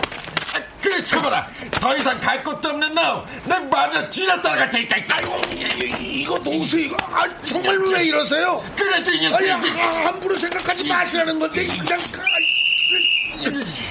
그래 0.85 1.03
잡아라 1.03 1.47
더 1.71 1.97
이상 1.97 2.19
갈 2.19 2.43
곳도 2.43 2.69
없는 2.69 2.93
놈내 2.93 3.59
맞아 3.71 4.07
뒤로 4.07 4.39
따라갈 4.39 4.69
테니까 4.69 5.15
아이고 5.15 5.35
이거 5.99 6.37
놓으세요. 6.37 6.85
이거. 6.85 6.97
아 7.01 7.23
정말 7.43 7.77
왜 7.79 8.03
이러세요? 8.05 8.63
그래도 8.75 9.11
이 9.11 9.27
녀석이 9.27 9.69
함부로 9.79 10.35
생각하지 10.35 10.87
마시라는 10.87 11.39
건데 11.39 11.65
그냥 11.65 11.99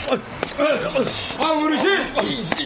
아, 0.08 0.14
아, 0.62 1.46
아, 1.46 1.50
어르신! 1.52 2.14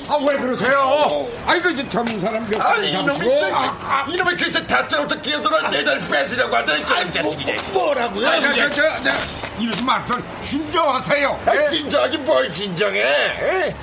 아, 0.09 0.17
왜 0.17 0.37
그러세요? 0.37 1.27
아이고, 1.47 1.71
이제 1.71 1.88
젊은 1.88 2.21
사람 2.21 2.47
몇 2.49 2.61
아, 2.61 2.75
분 2.75 2.85
이놈이. 2.85 3.19
저, 3.19 3.51
아, 3.53 4.07
이놈의 4.09 4.37
글쎄 4.37 4.64
다짜고짜 4.67 5.21
끼어들어 5.21 5.71
내 5.71 5.83
자리 5.83 6.07
뺏으려고 6.07 6.55
하자, 6.55 6.77
이 6.77 6.85
자식이네. 6.87 7.57
뭐라고요? 7.73 8.29
아, 8.29 8.41
저, 8.41 8.53
저, 8.53 8.71
저, 8.71 8.83
저, 9.03 9.11
이러지 9.59 9.83
말고 9.83 10.14
진정하세요. 10.45 11.41
아, 11.47 11.57
예? 11.57 11.64
진정하긴 11.69 12.25
뭘 12.25 12.51
진정해. 12.51 13.75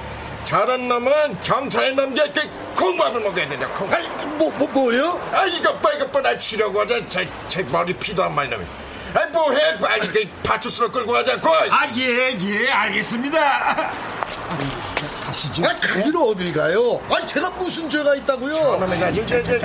에? 0.46 0.56
잘한 0.56 0.88
놈은 0.88 1.40
경찰에 1.42 1.92
넘겨 1.92 2.24
그 2.32 2.42
콩밥을 2.76 3.22
먹어야 3.22 3.50
된다, 3.50 3.68
콩. 3.70 3.92
아니, 3.92 4.08
뭐, 4.38 4.52
뭐, 4.52 4.68
뭐요? 4.68 5.20
아, 5.32 5.46
봐, 5.82 5.92
이것 5.94 6.12
봐, 6.12 6.22
나 6.22 6.38
치려고 6.38 6.82
하자. 6.82 7.08
제, 7.10 7.28
제 7.50 7.64
머리 7.64 7.94
피도 7.94 8.24
안 8.24 8.36
말려면. 8.36 8.68
아, 9.14 9.26
뭐해? 9.28 9.78
빨리 9.80 10.08
그 10.08 10.28
파출소로 10.44 10.92
끌고 10.92 11.12
가자고. 11.12 11.50
아, 11.50 11.88
예, 11.96 12.38
예, 12.40 12.70
알겠습니다. 12.70 13.92
가시죠. 15.26 15.64
아, 15.66 15.76
가기로 15.82 16.30
어딜 16.30 16.54
가요? 16.54 17.02
아, 17.10 17.26
제가 17.26 17.50
무슨 17.52 17.90
죄가 17.90 18.16
있다고요? 18.16 18.78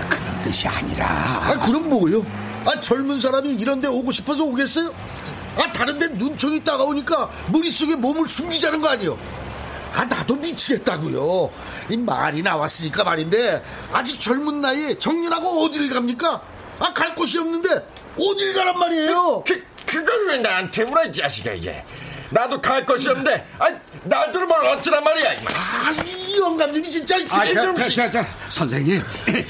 그런 0.08 0.42
뜻이 0.44 0.68
아니라. 0.68 1.06
아, 1.06 1.58
그럼 1.58 1.88
뭐요? 1.88 2.24
아, 2.64 2.80
젊은 2.80 3.20
사람이 3.20 3.50
이런 3.54 3.80
데 3.80 3.88
오고 3.88 4.12
싶어서 4.12 4.44
오겠어요? 4.44 4.94
아, 5.56 5.72
다른 5.72 5.98
데 5.98 6.06
눈총이 6.08 6.62
따가우니까 6.62 7.28
머릿속에 7.48 7.96
몸을 7.96 8.28
숨기자는 8.28 8.80
거 8.80 8.88
아니요? 8.88 9.18
아, 9.92 10.04
나도 10.04 10.36
미치겠다고요. 10.36 11.50
이 11.90 11.96
말이 11.96 12.42
나왔으니까 12.42 13.04
말인데 13.04 13.62
아직 13.92 14.20
젊은 14.20 14.60
나이에 14.60 14.98
정년하고 14.98 15.64
어딜 15.64 15.88
갑니까? 15.90 16.40
아, 16.78 16.92
갈 16.92 17.14
곳이 17.14 17.38
없는데 17.38 17.86
어딜 18.18 18.54
가란 18.54 18.78
말이에요? 18.78 19.44
그, 19.46 19.62
그걸 19.84 20.28
왜 20.28 20.38
나한테 20.38 20.84
물어, 20.84 21.04
이 21.04 21.12
자식아, 21.12 21.52
이게. 21.52 21.84
나도 22.30 22.60
갈 22.60 22.86
것이 22.86 23.08
없는데, 23.08 23.44
아, 23.58 23.68
나도 24.04 24.46
뭘 24.46 24.64
어찌란 24.66 25.02
말이야, 25.02 25.32
이마. 25.34 25.50
아, 25.50 25.90
이 26.04 26.38
영감님이 26.38 26.88
진짜 26.88 27.16
아, 27.28 27.44
자, 27.44 27.74
자, 27.74 27.88
자, 27.92 28.10
자, 28.10 28.26
선생님. 28.48 29.02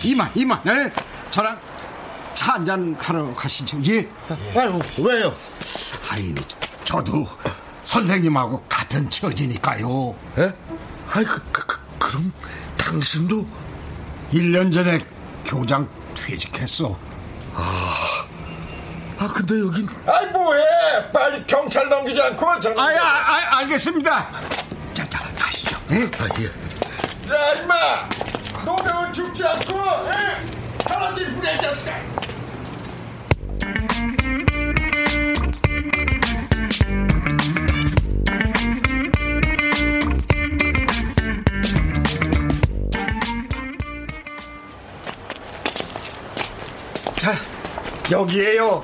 이만, 0.02 0.30
이만. 0.34 0.60
예? 0.66 0.90
저랑 1.30 1.60
차 2.34 2.54
한잔 2.54 2.96
하러 2.98 3.34
가시죠. 3.34 3.78
예? 3.86 4.08
아유, 4.58 4.78
왜요? 4.96 5.36
아이, 6.08 6.34
저도 6.84 7.28
선생님하고 7.90 8.62
같은 8.68 9.10
처지니까요. 9.10 10.14
에? 10.38 10.54
아이, 11.12 11.24
그, 11.24 11.42
그, 11.50 11.66
그, 11.66 11.80
그럼 11.98 12.32
당신도 12.78 13.44
1년 14.32 14.72
전에 14.72 15.04
교장 15.44 15.88
퇴직했어. 16.14 16.96
아, 19.18 19.26
근데 19.34 19.58
여긴 19.58 19.88
아이, 20.06 20.24
뭐해? 20.26 20.62
빨리 21.12 21.44
경찰 21.46 21.88
넘기지 21.88 22.22
않고, 22.22 22.60
저. 22.60 22.70
아, 22.78 22.84
아, 22.84 23.56
아, 23.56 23.58
알겠습니다. 23.58 24.30
자, 24.94 25.10
자, 25.10 25.18
가시죠. 25.34 25.76
예? 25.90 25.96
아, 25.96 26.28
예. 26.38 26.46
야, 27.34 27.54
임마! 27.60 28.08
너는 28.64 29.12
죽지 29.12 29.44
않고, 29.44 29.78
에? 30.10 30.46
사라질 30.86 31.34
뿐이야, 31.34 31.54
이 31.54 31.60
자식아! 31.60 32.20
여기에요. 48.10 48.82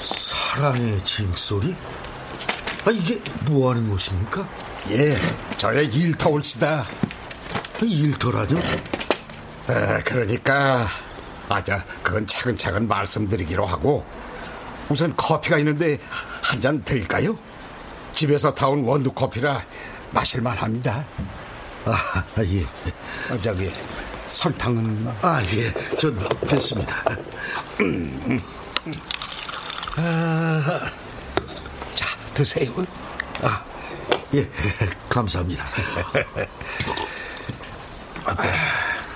사랑의 0.00 1.02
징소리? 1.04 1.74
아, 2.86 2.90
이게 2.90 3.20
뭐 3.46 3.70
하는 3.70 3.88
곳입니까? 3.88 4.46
예, 4.90 5.16
저의 5.56 5.86
일터 5.86 6.28
올시다. 6.30 6.84
일터라뇨? 7.82 8.58
아, 9.68 10.00
그러니까, 10.04 10.86
아자, 11.48 11.82
그건 12.02 12.26
차근차근 12.26 12.86
말씀드리기로 12.88 13.64
하고, 13.64 14.04
우선 14.90 15.14
커피가 15.16 15.58
있는데 15.58 15.98
한 16.42 16.60
잔 16.60 16.84
드릴까요? 16.84 17.36
집에서 18.12 18.52
타온 18.54 18.84
원두 18.84 19.10
커피라 19.12 19.64
마실만 20.12 20.56
합니다. 20.58 21.04
아, 21.86 22.24
예. 22.44 22.62
어, 23.34 23.38
저기, 23.40 23.72
설탕은. 24.34 25.06
아, 25.22 25.42
예. 25.54 25.72
전 25.96 26.18
됐습니다. 26.40 27.04
아, 29.96 30.90
자, 31.94 32.06
드세요. 32.34 32.72
아, 33.42 33.64
예. 34.34 34.50
감사합니다. 35.08 35.64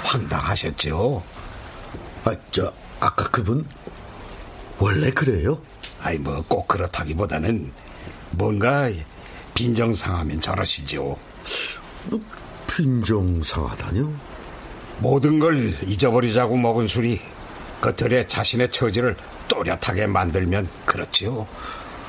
황당하셨죠? 0.04 1.22
아, 2.24 2.34
저, 2.52 2.72
아까 3.00 3.28
그분, 3.30 3.66
원래 4.78 5.10
그래요? 5.10 5.60
아이, 6.00 6.16
뭐, 6.18 6.42
꼭 6.46 6.68
그렇다기보다는 6.68 7.72
뭔가 8.30 8.88
빈정상하면 9.54 10.40
저러시죠. 10.40 11.16
빈정상하다뇨? 12.68 14.27
모든 14.98 15.38
걸 15.38 15.74
잊어버리자고 15.86 16.56
먹은 16.56 16.86
술이 16.86 17.20
겉들에 17.80 18.26
자신의 18.26 18.70
처지를 18.70 19.16
또렷하게 19.46 20.06
만들면 20.06 20.68
그렇지요. 20.84 21.46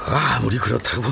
아무리 0.05 0.57
그렇다고 0.57 1.03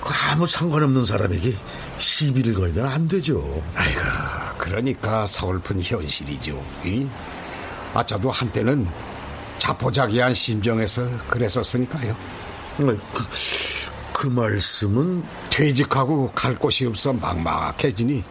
그 0.00 0.12
아무 0.30 0.46
상관없는 0.46 1.04
사람에게 1.04 1.54
시비를 1.96 2.54
걸면 2.54 2.86
안 2.86 3.08
되죠. 3.08 3.62
아이고, 3.74 4.00
그러니까 4.58 5.24
서글픈 5.26 5.80
현실이죠. 5.80 6.62
이? 6.84 7.06
아, 7.94 8.04
저도 8.04 8.30
한때는 8.30 8.86
자포자기한 9.58 10.34
심정에서 10.34 11.08
그랬었으니까요. 11.28 12.14
그, 12.76 13.00
그 14.12 14.26
말씀은 14.26 15.24
퇴직하고 15.48 16.30
갈 16.32 16.54
곳이 16.54 16.84
없어 16.86 17.12
막막해지니 17.12 18.22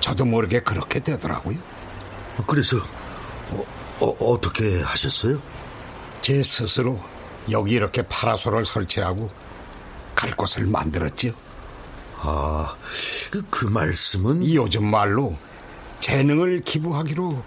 저도 0.00 0.24
모르게 0.24 0.60
그렇게 0.60 1.00
되더라고요. 1.00 1.56
그래서 2.46 2.78
어, 4.00 4.06
어, 4.18 4.40
떻게 4.40 4.80
하셨어요? 4.82 5.40
제 6.20 6.42
스스로 6.42 6.98
여기 7.50 7.74
이렇게 7.74 8.02
파라솔을 8.02 8.66
설치하고 8.66 9.30
갈 10.14 10.30
곳을 10.32 10.66
만들었지요. 10.66 11.32
아, 12.18 12.76
그, 13.30 13.42
그 13.50 13.66
말씀은 13.66 14.42
이 14.42 14.56
요즘 14.56 14.84
말로 14.84 15.36
재능을 16.00 16.62
기부하기로 16.62 17.42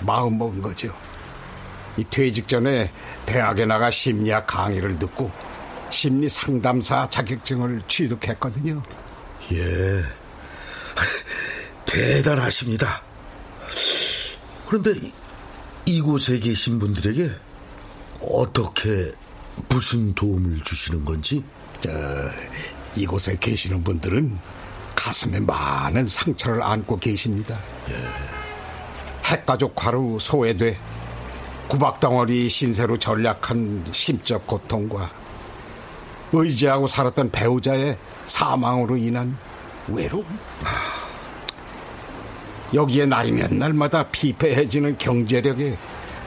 마음먹은 0.00 0.62
거죠. 0.62 0.94
이 1.96 2.04
퇴직 2.04 2.48
전에 2.48 2.92
대학에 3.26 3.64
나가 3.64 3.90
심리학 3.90 4.46
강의를 4.46 4.98
듣고 4.98 5.30
심리 5.90 6.28
상담사 6.28 7.08
자격증을 7.10 7.82
취득했거든요. 7.88 8.82
예. 9.52 10.04
대단하십니다. 11.84 13.02
그런데 14.70 14.92
이- 15.04 15.12
이곳에 15.84 16.38
계신 16.38 16.78
분들에게 16.78 17.28
어떻게 18.20 19.10
무슨 19.68 20.14
도움을 20.14 20.60
주시는 20.62 21.04
건지? 21.04 21.42
저 21.80 21.90
이곳에 22.94 23.36
계시는 23.40 23.82
분들은 23.82 24.38
가슴에 24.94 25.40
많은 25.40 26.06
상처를 26.06 26.62
안고 26.62 27.00
계십니다. 27.00 27.58
핵가족 29.24 29.74
과로 29.74 30.20
소외돼 30.20 30.78
구박덩어리 31.66 32.48
신세로 32.48 32.96
전락한 32.96 33.86
심적 33.90 34.46
고통과 34.46 35.10
의지하고 36.32 36.86
살았던 36.86 37.32
배우자의 37.32 37.98
사망으로 38.28 38.96
인한 38.96 39.36
외로움. 39.88 40.24
여기에 42.72 43.06
날이면 43.06 43.58
날마다 43.58 44.04
피폐해지는 44.08 44.98
경제력에 44.98 45.76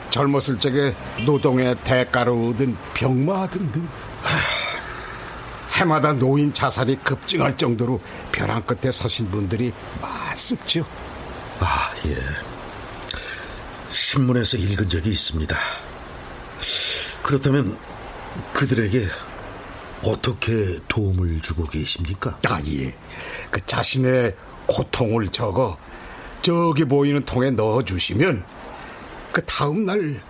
젊었을 0.10 0.60
적에 0.60 0.96
노동의 1.26 1.76
대가로 1.84 2.50
얻은 2.50 2.78
병마 2.94 3.50
등등. 3.50 3.88
해마다 5.74 6.14
노인 6.14 6.54
자살이 6.54 6.96
급증할 6.98 7.58
정도로 7.58 8.00
벼랑 8.32 8.62
끝에 8.62 8.92
서신 8.92 9.30
분들이 9.32 9.74
많습죠. 10.00 10.86
아, 11.60 11.92
예. 12.06 12.16
신문에서 13.90 14.58
읽은 14.58 14.88
적이 14.88 15.10
있습니다. 15.10 15.58
그렇다면 17.24 17.78
그들에게 18.54 19.08
어떻게 20.04 20.78
도움을 20.88 21.42
주고 21.42 21.66
계십니까? 21.66 22.38
아, 22.48 22.62
예. 22.68 22.96
그 23.50 23.66
자신의 23.66 24.36
고통을 24.68 25.30
적어 25.30 25.78
저기 26.44 26.84
보이는 26.84 27.24
통에 27.24 27.50
넣어주시면 27.52 28.44
그 29.32 29.44
다음날 29.46 30.22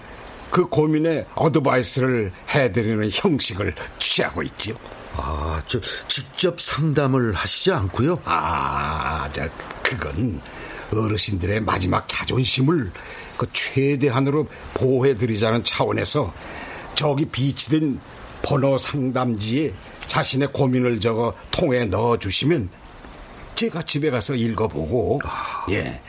그 0.51 0.67
고민에 0.67 1.25
어드바이스를 1.33 2.31
해드리는 2.49 3.09
형식을 3.11 3.73
취하고 3.97 4.43
있지요. 4.43 4.75
아, 5.15 5.61
저 5.65 5.81
직접 6.07 6.61
상담을 6.61 7.33
하시지 7.33 7.71
않고요? 7.71 8.19
아, 8.25 9.27
저 9.33 9.49
그건 9.81 10.39
어르신들의 10.93 11.61
마지막 11.61 12.07
자존심을 12.07 12.91
그 13.35 13.47
최대한으로 13.51 14.47
보호해드리자는 14.75 15.63
차원에서 15.63 16.31
저기 16.93 17.25
비치된 17.25 17.99
번호 18.43 18.77
상담지에 18.77 19.73
자신의 20.05 20.53
고민을 20.53 20.99
적어 20.99 21.33
통에 21.49 21.85
넣어주시면 21.85 22.69
제가 23.55 23.81
집에 23.83 24.09
가서 24.09 24.35
읽어보고 24.35 25.19
예, 25.71 26.01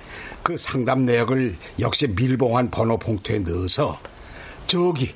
그 0.42 0.56
상담 0.56 1.04
내역을 1.04 1.56
역시 1.80 2.06
밀봉한 2.08 2.70
번호 2.70 2.98
봉투에 2.98 3.38
넣어서 3.40 3.98
저기 4.66 5.14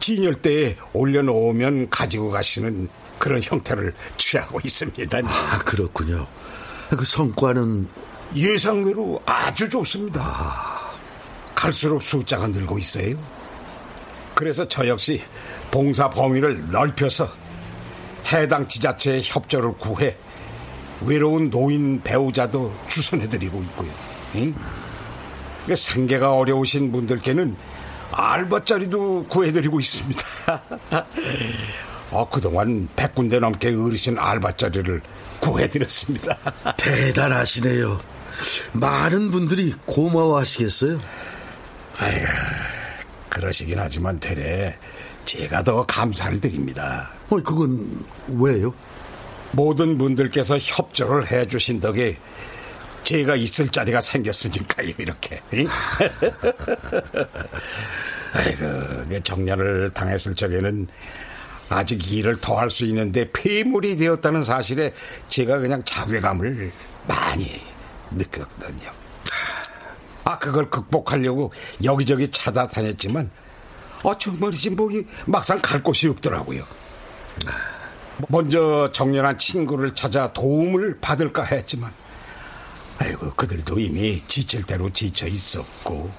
진열대에 0.00 0.76
올려놓으면 0.92 1.88
가지고 1.90 2.30
가시는 2.30 2.88
그런 3.18 3.40
형태를 3.42 3.94
취하고 4.18 4.60
있습니다. 4.62 5.18
아, 5.18 5.58
그렇군요. 5.64 6.26
그 6.90 7.04
성과는 7.04 7.88
예상외로 8.34 9.22
아주 9.24 9.68
좋습니다. 9.68 10.20
갈수록 11.54 12.02
숫자가 12.02 12.48
늘고 12.48 12.78
있어요. 12.78 13.16
그래서 14.34 14.66
저 14.68 14.86
역시 14.86 15.22
봉사 15.70 16.10
범위를 16.10 16.70
넓혀서 16.70 17.28
해당 18.32 18.66
지자체의 18.68 19.22
협조를 19.24 19.74
구해 19.78 20.16
외로운 21.02 21.50
노인 21.50 22.00
배우자도 22.02 22.74
주선해드리고 22.88 23.62
있고요. 23.62 23.90
응? 24.36 24.54
그 25.66 25.76
생계가 25.76 26.34
어려우신 26.34 26.92
분들께는 26.92 27.56
알바자리도 28.10 29.26
구해드리고 29.28 29.80
있습니다. 29.80 30.22
어, 32.10 32.28
그동안 32.28 32.88
100군데 32.94 33.40
넘게 33.40 33.74
어르신 33.74 34.18
알바자리를 34.18 35.00
구해드렸습니다. 35.40 36.36
대단하시네요. 36.76 38.00
많은 38.72 39.30
분들이 39.30 39.74
고마워하시겠어요? 39.86 40.98
아휴, 41.98 42.24
그러시긴 43.28 43.78
하지만 43.78 44.18
되레 44.20 44.76
제가 45.24 45.62
더 45.62 45.84
감사를 45.86 46.40
드립니다. 46.40 47.10
어, 47.30 47.36
그건 47.36 47.78
왜요? 48.28 48.74
모든 49.54 49.98
분들께서 49.98 50.58
협조를 50.58 51.30
해주신 51.30 51.80
덕에 51.80 52.16
제가 53.02 53.36
있을 53.36 53.68
자리가 53.68 54.00
생겼으니까요, 54.00 54.92
이렇게. 54.98 55.40
아이고, 58.32 59.20
정년을 59.22 59.90
당했을 59.92 60.34
적에는 60.34 60.88
아직 61.68 62.12
일을 62.12 62.40
더 62.40 62.56
할 62.56 62.70
수 62.70 62.84
있는데 62.84 63.30
폐물이 63.32 63.96
되었다는 63.96 64.44
사실에 64.44 64.92
제가 65.28 65.58
그냥 65.58 65.82
자괴감을 65.84 66.72
많이 67.06 67.60
느꼈거든요. 68.10 68.90
아, 70.24 70.38
그걸 70.38 70.70
극복하려고 70.70 71.52
여기저기 71.82 72.30
찾아다녔지만, 72.30 73.30
어, 74.02 74.16
정말이지, 74.16 74.70
뭐, 74.70 74.88
막상 75.26 75.60
갈 75.60 75.82
곳이 75.82 76.08
없더라고요. 76.08 76.64
먼저 78.28 78.90
정년한 78.92 79.38
친구를 79.38 79.94
찾아 79.94 80.32
도움을 80.32 80.98
받을까 81.00 81.44
했지만, 81.44 81.92
아이고, 82.98 83.34
그들도 83.34 83.78
이미 83.78 84.22
지칠 84.26 84.62
대로 84.64 84.90
지쳐 84.90 85.26
있었고, 85.26 86.10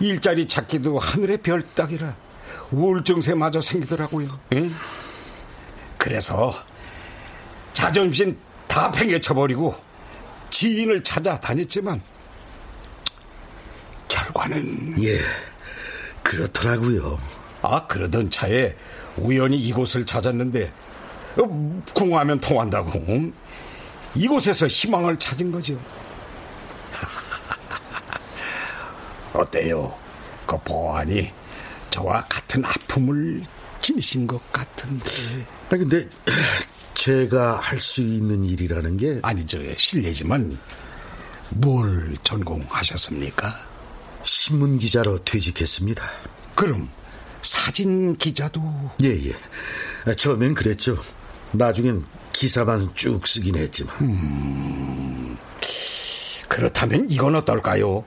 일자리 0.00 0.46
찾기도 0.46 0.98
하늘의 0.98 1.38
별 1.38 1.62
따기라 1.74 2.16
우울증세마저 2.70 3.60
생기더라고요. 3.60 4.40
응? 4.54 4.74
그래서 5.96 6.52
자존심 7.72 8.36
다 8.66 8.90
팽개쳐버리고 8.90 9.74
지인을 10.50 11.02
찾아 11.02 11.38
다녔지만 11.38 12.00
결과는 14.08 15.02
예 15.02 15.18
그렇더라고요. 16.22 17.18
아 17.62 17.86
그러던 17.86 18.30
차에 18.30 18.74
우연히 19.18 19.58
이곳을 19.58 20.04
찾았는데 20.04 20.72
어, 21.38 21.82
궁하면 21.94 22.40
통한다고 22.40 22.92
응? 23.08 23.32
이곳에서 24.14 24.66
희망을 24.66 25.16
찾은 25.18 25.50
거죠. 25.50 25.78
어때요? 29.32 29.94
그 30.46 30.56
보안이 30.58 31.30
저와 31.90 32.24
같은 32.28 32.64
아픔을 32.64 33.42
지니신 33.80 34.26
것 34.26 34.52
같은데. 34.52 35.10
아 35.70 35.76
근데 35.76 36.08
제가 36.94 37.58
할 37.58 37.80
수 37.80 38.00
있는 38.00 38.44
일이라는 38.44 38.96
게 38.96 39.18
아니죠 39.22 39.58
실례지만 39.76 40.58
뭘 41.50 42.16
전공하셨습니까? 42.22 43.52
신문 44.22 44.78
기자로 44.78 45.22
퇴직했습니다. 45.24 46.02
그럼 46.54 46.88
사진 47.44 48.16
기자도 48.16 48.60
예예. 49.02 49.32
예. 50.08 50.14
처음엔 50.14 50.54
그랬죠. 50.54 50.98
나중엔 51.52 52.04
기사만 52.32 52.90
쭉 52.94 53.26
쓰긴 53.26 53.56
했지만. 53.56 53.94
음, 54.00 55.36
그렇다면 56.48 57.06
이건 57.08 57.36
어떨까요? 57.36 58.04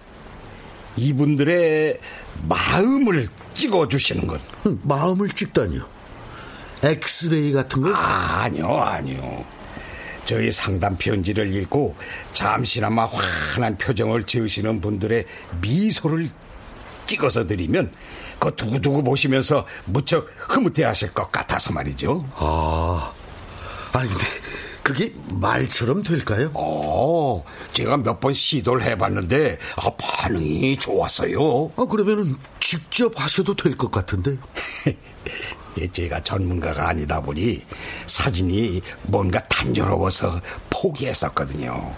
이분들의 0.97 1.99
마음을 2.47 3.27
찍어주시는 3.53 4.27
것. 4.27 4.41
마음을 4.83 5.29
찍다니요? 5.29 5.87
엑스레이 6.83 7.51
같은 7.53 7.81
거? 7.83 7.95
아, 7.95 8.43
아니요, 8.43 8.67
아니요. 8.77 9.45
저희 10.25 10.51
상담 10.51 10.97
편지를 10.97 11.55
읽고 11.55 11.95
잠시나마 12.33 13.05
환한 13.05 13.77
표정을 13.77 14.23
지으시는 14.23 14.81
분들의 14.81 15.25
미소를 15.61 16.29
찍어서 17.05 17.47
드리면 17.47 17.93
그 18.49 18.55
두고두고 18.55 19.03
보시면서 19.03 19.65
무척 19.85 20.27
흐뭇해 20.37 20.83
하실 20.83 21.13
것 21.13 21.31
같아서 21.31 21.71
말이죠. 21.73 22.25
아, 22.35 23.11
아니, 23.93 24.09
근데 24.09 24.25
그게 24.83 25.13
말처럼 25.29 26.01
될까요? 26.03 26.49
어, 26.53 27.43
제가 27.73 27.97
몇 27.97 28.19
번 28.19 28.33
시도를 28.33 28.83
해봤는데 28.83 29.57
아, 29.75 29.89
반응이 29.97 30.77
좋았어요. 30.77 31.71
아, 31.75 31.85
그러면 31.89 32.37
직접 32.59 33.11
하셔도 33.19 33.53
될 33.55 33.75
것 33.75 33.91
같은데. 33.91 34.37
예, 35.79 35.87
제가 35.91 36.21
전문가가 36.23 36.87
아니다 36.89 37.19
보니 37.21 37.61
사진이 38.07 38.81
뭔가 39.03 39.39
단조로워서 39.47 40.39
포기했었거든요. 40.69 41.93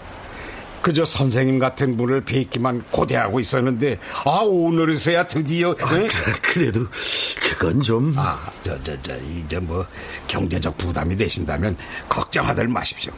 그저 0.82 1.04
선생님 1.04 1.58
같은 1.58 1.96
분을 1.96 2.22
뵙기만 2.22 2.82
고대하고 2.90 3.40
있었는데 3.40 3.98
아 4.24 4.40
오늘에서야 4.44 5.28
드디어 5.28 5.74
아, 5.80 5.94
네? 5.94 6.08
그래도 6.42 6.86
그건 7.42 7.80
좀. 7.82 8.14
아저 8.16 8.82
저 8.82 8.96
저 9.02 9.16
이제 9.18 9.58
뭐 9.58 9.84
경제적 10.26 10.76
부담이 10.78 11.16
되신다면 11.16 11.76
걱정하들 12.08 12.68
마십시오. 12.68 13.12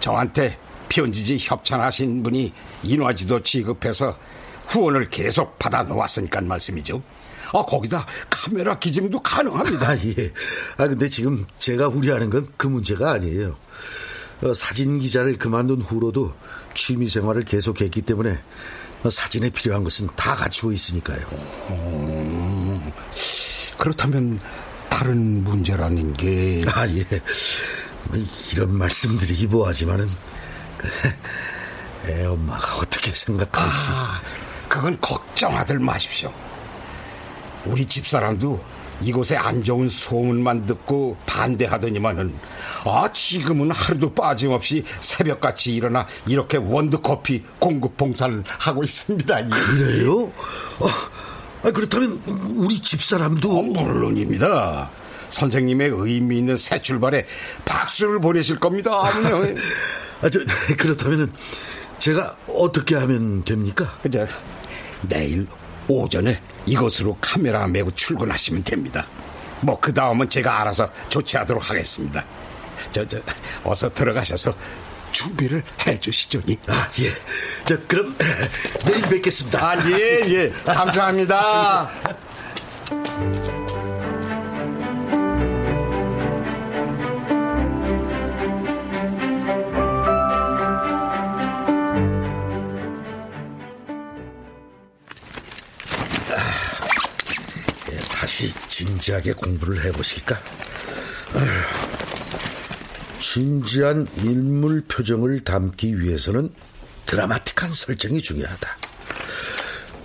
저한테 0.00 0.56
편지지 0.88 1.36
협찬하신 1.40 2.22
분이 2.22 2.52
인화지도 2.84 3.42
지급해서 3.42 4.16
후원을 4.68 5.10
계속 5.10 5.58
받아 5.58 5.82
놓았으니까 5.82 6.40
말씀이죠. 6.42 7.02
아 7.52 7.62
거기다 7.62 8.06
카메라 8.30 8.78
기증도 8.78 9.20
가능합니다. 9.20 9.88
아, 9.90 9.96
예. 10.04 10.32
아 10.76 10.86
근데 10.86 11.08
지금 11.08 11.44
제가 11.58 11.88
우려하는 11.88 12.30
건 12.30 12.44
그 12.56 12.68
문제가 12.68 13.12
아니에요. 13.12 13.56
어, 14.42 14.52
사진 14.52 14.98
기자를 14.98 15.38
그만둔 15.38 15.80
후로도 15.80 16.34
취미 16.76 17.08
생활을 17.08 17.42
계속했기 17.44 18.02
때문에 18.02 18.38
어, 19.02 19.10
사진에 19.10 19.50
필요한 19.50 19.82
것은 19.82 20.08
다 20.14 20.34
갖추고 20.36 20.70
있으니까요. 20.72 21.26
음, 21.70 22.92
그렇다면 23.78 24.38
다른 24.88 25.42
문제라는 25.42 26.14
게 26.14 26.62
아 26.74 26.86
예. 26.88 27.04
뭐 28.04 28.18
이런 28.52 28.72
말씀드리기 28.78 29.48
뭐하지만은 29.48 30.08
애 32.06 32.24
엄마가 32.24 32.76
어떻게 32.76 33.12
생각할지. 33.12 33.88
아, 33.90 34.20
그건 34.68 34.98
걱정하들 35.00 35.78
마십시오. 35.80 36.32
우리 37.64 37.84
집사람도 37.84 38.64
이곳에 39.02 39.36
안 39.36 39.62
좋은 39.62 39.88
소문만 39.88 40.66
듣고 40.66 41.16
반대하더니만은 41.26 42.34
아 42.84 43.10
지금은 43.12 43.70
하루도 43.70 44.14
빠짐없이 44.14 44.84
새벽같이 45.00 45.74
일어나 45.74 46.06
이렇게 46.26 46.56
원두커피 46.56 47.42
공급 47.58 47.96
봉사를 47.96 48.42
하고 48.46 48.82
있습니다. 48.82 49.46
그래요? 49.46 50.32
아, 51.62 51.70
그렇다면 51.70 52.22
우리 52.56 52.80
집사람도 52.80 53.58
어, 53.58 53.62
물론입니다. 53.62 54.90
선생님의 55.30 55.90
의미 55.92 56.38
있는 56.38 56.56
새 56.56 56.80
출발에 56.80 57.26
박수를 57.64 58.20
보내실 58.20 58.58
겁니다. 58.58 59.02
아, 60.22 60.30
저, 60.30 60.38
그렇다면 60.78 61.32
제가 61.98 62.36
어떻게 62.48 62.94
하면 62.94 63.42
됩니까? 63.42 63.92
그저 64.02 64.26
내일 65.08 65.46
오전에 65.88 66.40
이곳으로 66.66 67.16
카메라 67.20 67.66
메고 67.66 67.90
출근하시면 67.90 68.64
됩니다. 68.64 69.06
뭐 69.60 69.78
그 69.80 69.92
다음은 69.92 70.28
제가 70.28 70.60
알아서 70.60 70.88
조치하도록 71.08 71.70
하겠습니다. 71.70 72.24
저, 72.92 73.06
저, 73.06 73.18
어서 73.64 73.92
들어가셔서 73.92 74.54
준비를 75.12 75.62
해주시죠. 75.86 76.42
아, 76.68 76.88
예. 77.00 77.10
저, 77.64 77.78
그럼, 77.86 78.16
내일 78.84 79.02
뵙겠습니다. 79.02 79.70
아, 79.70 79.76
예, 79.90 80.20
예. 80.26 80.50
감사합니다. 80.64 81.88
진지하게 99.06 99.34
공부를 99.34 99.84
해보실까? 99.84 100.40
진지한 103.20 104.06
인물 104.18 104.82
표정을 104.82 105.44
담기 105.44 106.00
위해서는 106.00 106.52
드라마틱한 107.04 107.72
설정이 107.72 108.20
중요하다. 108.20 108.78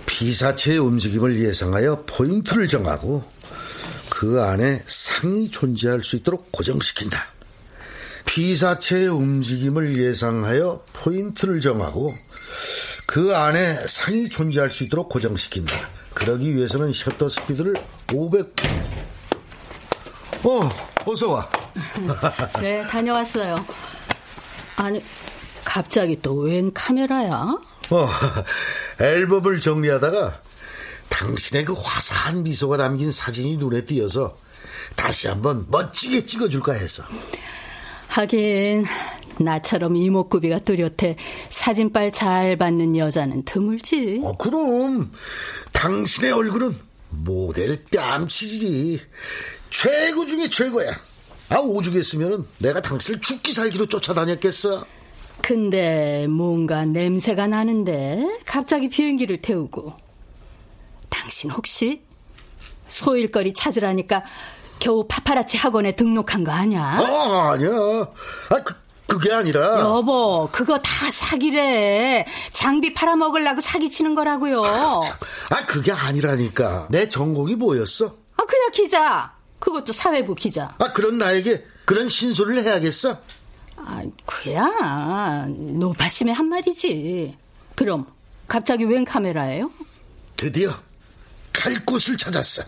피사체의 0.06 0.78
움직임을 0.78 1.42
예상하여 1.42 2.04
포인트를 2.06 2.68
정하고 2.68 3.24
그 4.08 4.40
안에 4.40 4.84
상이 4.86 5.50
존재할 5.50 6.04
수 6.04 6.14
있도록 6.16 6.52
고정시킨다. 6.52 7.32
피사체의 8.26 9.08
움직임을 9.08 9.98
예상하여 9.98 10.84
포인트를 10.92 11.60
정하고 11.60 12.08
그 13.08 13.34
안에 13.34 13.84
상이 13.88 14.28
존재할 14.28 14.70
수 14.70 14.84
있도록 14.84 15.08
고정시킨다. 15.08 15.91
그러기 16.14 16.54
위해서는 16.54 16.92
셔터 16.92 17.28
스피드를 17.28 17.74
500. 18.12 18.54
어, 20.44 20.70
어서 21.06 21.30
와. 21.30 21.48
네, 22.60 22.82
다녀왔어요. 22.86 23.64
아니, 24.76 25.02
갑자기 25.64 26.20
또 26.20 26.34
웬 26.34 26.72
카메라야? 26.72 27.30
어, 27.90 28.08
앨범을 29.00 29.60
정리하다가 29.60 30.40
당신의 31.08 31.64
그 31.64 31.74
화사한 31.74 32.42
미소가 32.42 32.76
담긴 32.76 33.10
사진이 33.12 33.56
눈에 33.56 33.84
띄어서 33.84 34.36
다시 34.96 35.28
한번 35.28 35.66
멋지게 35.70 36.24
찍어줄까 36.26 36.72
해서. 36.72 37.04
하긴 38.08 38.84
나처럼 39.38 39.96
이목구비가 39.96 40.58
뚜렷해 40.60 41.16
사진빨 41.48 42.12
잘 42.12 42.56
받는 42.56 42.96
여자는 42.96 43.44
드물지. 43.44 44.20
어, 44.24 44.36
그럼 44.36 45.10
당신의 45.82 46.30
얼굴은 46.30 46.78
모델 47.10 47.84
뺨치지. 47.86 49.00
최고 49.68 50.24
중에 50.24 50.48
최고야. 50.48 50.92
아, 51.48 51.56
오죽했으면 51.56 52.46
내가 52.58 52.80
당신을 52.80 53.20
죽기 53.20 53.50
살기로 53.52 53.86
쫓아다녔겠어. 53.86 54.86
근데 55.42 56.28
뭔가 56.28 56.84
냄새가 56.84 57.48
나는데 57.48 58.24
갑자기 58.46 58.88
비행기를 58.88 59.42
태우고. 59.42 59.96
당신 61.10 61.50
혹시 61.50 62.04
소일거리 62.86 63.52
찾으라니까 63.52 64.22
겨우 64.78 65.04
파파라치 65.08 65.56
학원에 65.56 65.96
등록한 65.96 66.44
거 66.44 66.52
아니야? 66.52 66.80
아, 66.80 67.50
아니야. 67.54 67.70
아, 67.70 68.62
그, 68.62 68.72
그게 69.12 69.30
아니라. 69.30 69.78
여보, 69.78 70.48
그거 70.50 70.78
다 70.78 71.10
사기래. 71.10 72.24
장비 72.50 72.94
팔아먹으려고 72.94 73.60
사기치는 73.60 74.14
거라고요. 74.14 74.62
아, 74.64 75.66
그게 75.66 75.92
아니라니까. 75.92 76.88
내 76.90 77.06
전공이 77.06 77.56
뭐였어? 77.56 78.06
아, 78.06 78.44
그냥 78.46 78.70
기자. 78.72 79.30
그것도 79.58 79.92
사회부 79.92 80.34
기자. 80.34 80.74
아, 80.78 80.92
그런 80.94 81.18
나에게 81.18 81.62
그런 81.84 82.08
신소리를 82.08 82.64
해야겠어? 82.64 83.18
아, 83.76 84.02
그야. 84.24 85.46
노파심의 85.48 86.32
한 86.32 86.46
말이지. 86.46 87.36
그럼, 87.74 88.06
갑자기 88.48 88.84
웬 88.84 89.04
카메라예요? 89.04 89.70
드디어 90.36 90.72
갈 91.52 91.84
곳을 91.84 92.16
찾았어. 92.16 92.62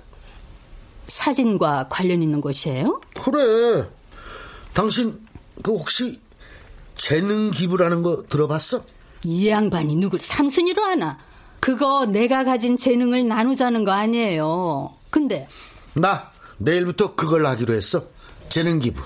사진과 1.07 1.87
관련 1.89 2.23
있는 2.23 2.43
곳이에요? 2.43 3.01
그래. 3.15 3.89
당신, 4.75 5.19
그 5.63 5.73
혹시 5.73 6.21
재능 6.95 7.51
기부라는 7.51 8.03
거 8.03 8.25
들어봤어? 8.29 8.85
이 9.25 9.49
양반이 9.49 9.97
누굴 9.97 10.21
삼순이로 10.21 10.83
하나? 10.83 11.19
그거 11.61 12.05
내가 12.05 12.45
가진 12.45 12.77
재능을 12.77 13.27
나누자는 13.27 13.85
거 13.85 13.93
아니에요. 13.93 14.95
근데. 15.11 15.49
나 15.95 16.31
내일부터 16.59 17.15
그걸 17.15 17.47
하기로 17.47 17.75
했어. 17.75 18.05
재능 18.49 18.79
기부. 18.79 19.03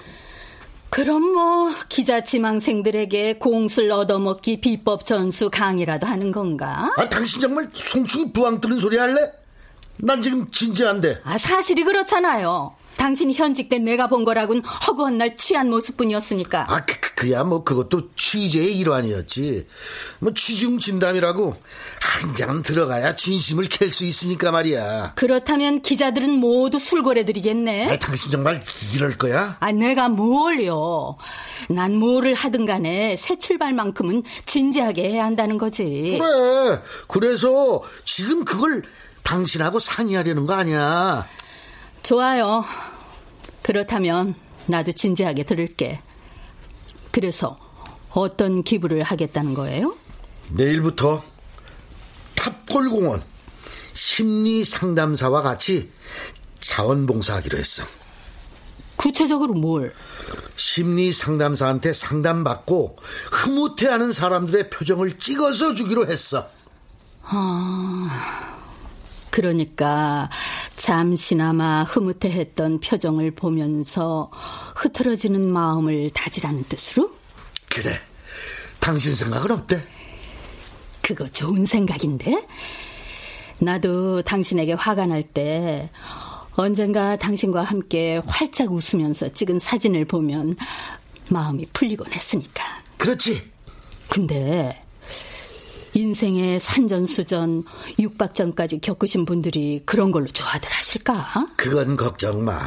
그럼 0.91 1.23
뭐 1.35 1.71
기자 1.89 2.23
지망생들에게 2.23 3.39
공술 3.39 3.93
얻어먹기 3.93 4.61
비법 4.61 5.05
전수 5.07 5.51
강의라도 5.51 6.07
하는 6.07 6.33
건가? 6.33 6.93
아, 6.97 7.09
당신 7.09 7.41
정말 7.41 7.69
송충이 7.73 8.33
부황 8.33 8.61
뜨는 8.61 8.79
소리 8.79 8.97
할래? 8.97 9.21
난 9.99 10.23
지금 10.23 10.51
진지한데. 10.51 11.21
아, 11.25 11.39
사실이 11.39 11.85
그렇잖아요. 11.85 12.75
당신이 12.97 13.35
현직 13.35 13.69
때 13.69 13.79
내가 13.79 14.09
본 14.09 14.25
거라곤 14.25 14.61
허구한 14.65 15.19
날 15.19 15.37
취한 15.37 15.71
모습뿐이었으니까. 15.71 16.67
아, 16.69 16.85
그, 16.85 16.98
그, 17.19 17.33
야 17.33 17.43
뭐, 17.43 17.65
그것도 17.65 18.11
취재의 18.15 18.79
일환이었지. 18.79 19.67
뭐, 20.21 20.33
취중 20.35 20.79
진담이라고 20.79 21.57
한잔 22.01 22.63
들어가야 22.63 23.17
진심을 23.17 23.65
캘 23.65 23.89
수 23.91 24.05
있으니까 24.05 24.53
말이야. 24.53 25.15
그렇다면 25.17 25.83
기자들은 25.83 26.31
모두 26.31 26.79
술고래들이겠네. 26.79 27.91
아, 27.91 27.99
당신 27.99 28.31
정말 28.31 28.63
이럴 28.95 29.19
거야? 29.19 29.57
아, 29.59 29.73
내가 29.73 30.09
뭘요. 30.09 31.17
난 31.69 31.97
뭐를 31.97 32.35
하든 32.35 32.67
간에 32.67 33.17
새 33.17 33.37
출발만큼은 33.37 34.23
진지하게 34.47 35.11
해야 35.11 35.25
한다는 35.25 35.59
거지. 35.59 36.21
그래. 36.21 36.81
그래서 37.09 37.83
지금 38.05 38.45
그걸 38.45 38.85
당신하고 39.25 39.81
상의하려는 39.81 40.47
거 40.47 40.53
아니야. 40.55 41.27
좋아요. 42.05 42.65
그렇다면 43.63 44.37
나도 44.67 44.93
진지하게 44.93 45.43
들을게. 45.43 46.01
그래서 47.19 47.57
어떤 48.11 48.63
기부를 48.63 49.03
하겠다는 49.03 49.55
거예요? 49.55 49.97
내일부터 50.53 51.21
탑골공원 52.37 53.25
심리 53.93 54.63
상담사와 54.63 55.43
같이 55.43 55.91
자원봉사하기로 56.61 57.59
했어. 57.59 57.83
구체적으로 58.95 59.55
뭘? 59.55 59.93
심리 60.55 61.11
상담사한테 61.11 61.93
상담받고 61.93 62.99
흐뭇해하는 63.33 64.13
사람들의 64.13 64.71
표정을 64.71 65.19
찍어서 65.19 65.75
주기로 65.75 66.07
했어. 66.07 66.49
아, 67.25 68.68
그러니까 69.31 70.29
잠시나마 70.77 71.85
흐뭇해했던 71.85 72.81
표정을 72.81 73.33
보면서 73.33 74.31
흐트러지는 74.77 75.49
마음을 75.49 76.11
다지라는 76.11 76.65
뜻으로? 76.69 77.11
그래. 77.71 77.99
당신 78.81 79.15
생각은 79.15 79.51
어때? 79.51 79.83
그거 81.03 81.27
좋은 81.29 81.65
생각인데? 81.65 82.47
나도 83.61 84.23
당신에게 84.23 84.75
화가 84.75 85.07
날 85.07 85.23
때 85.23 85.91
언젠가 86.53 87.17
당신과 87.17 87.63
함께 87.63 88.21
활짝 88.27 88.73
웃으면서 88.73 89.29
찍은 89.29 89.59
사진을 89.61 90.07
보면 90.07 90.57
마음이 91.29 91.67
풀리곤 91.73 92.13
했으니까. 92.13 92.65
그렇지. 92.97 93.49
근데 94.09 94.83
인생의 95.99 96.61
산전수전, 96.61 97.65
육박전까지 97.99 98.79
겪으신 98.79 99.25
분들이 99.25 99.83
그런 99.85 100.13
걸로 100.13 100.29
좋아들 100.29 100.69
하실까? 100.71 101.47
그건 101.57 101.97
걱정 101.97 102.45
마. 102.45 102.61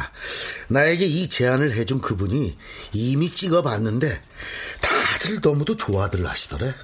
나에게 0.68 1.06
이 1.06 1.28
제안을 1.30 1.72
해준 1.72 2.00
그분이 2.00 2.56
이미 2.92 3.30
찍어봤는데 3.30 4.20
다들 4.82 5.40
너무도 5.42 5.76
좋아들 5.76 6.28
하시더래. 6.28 6.74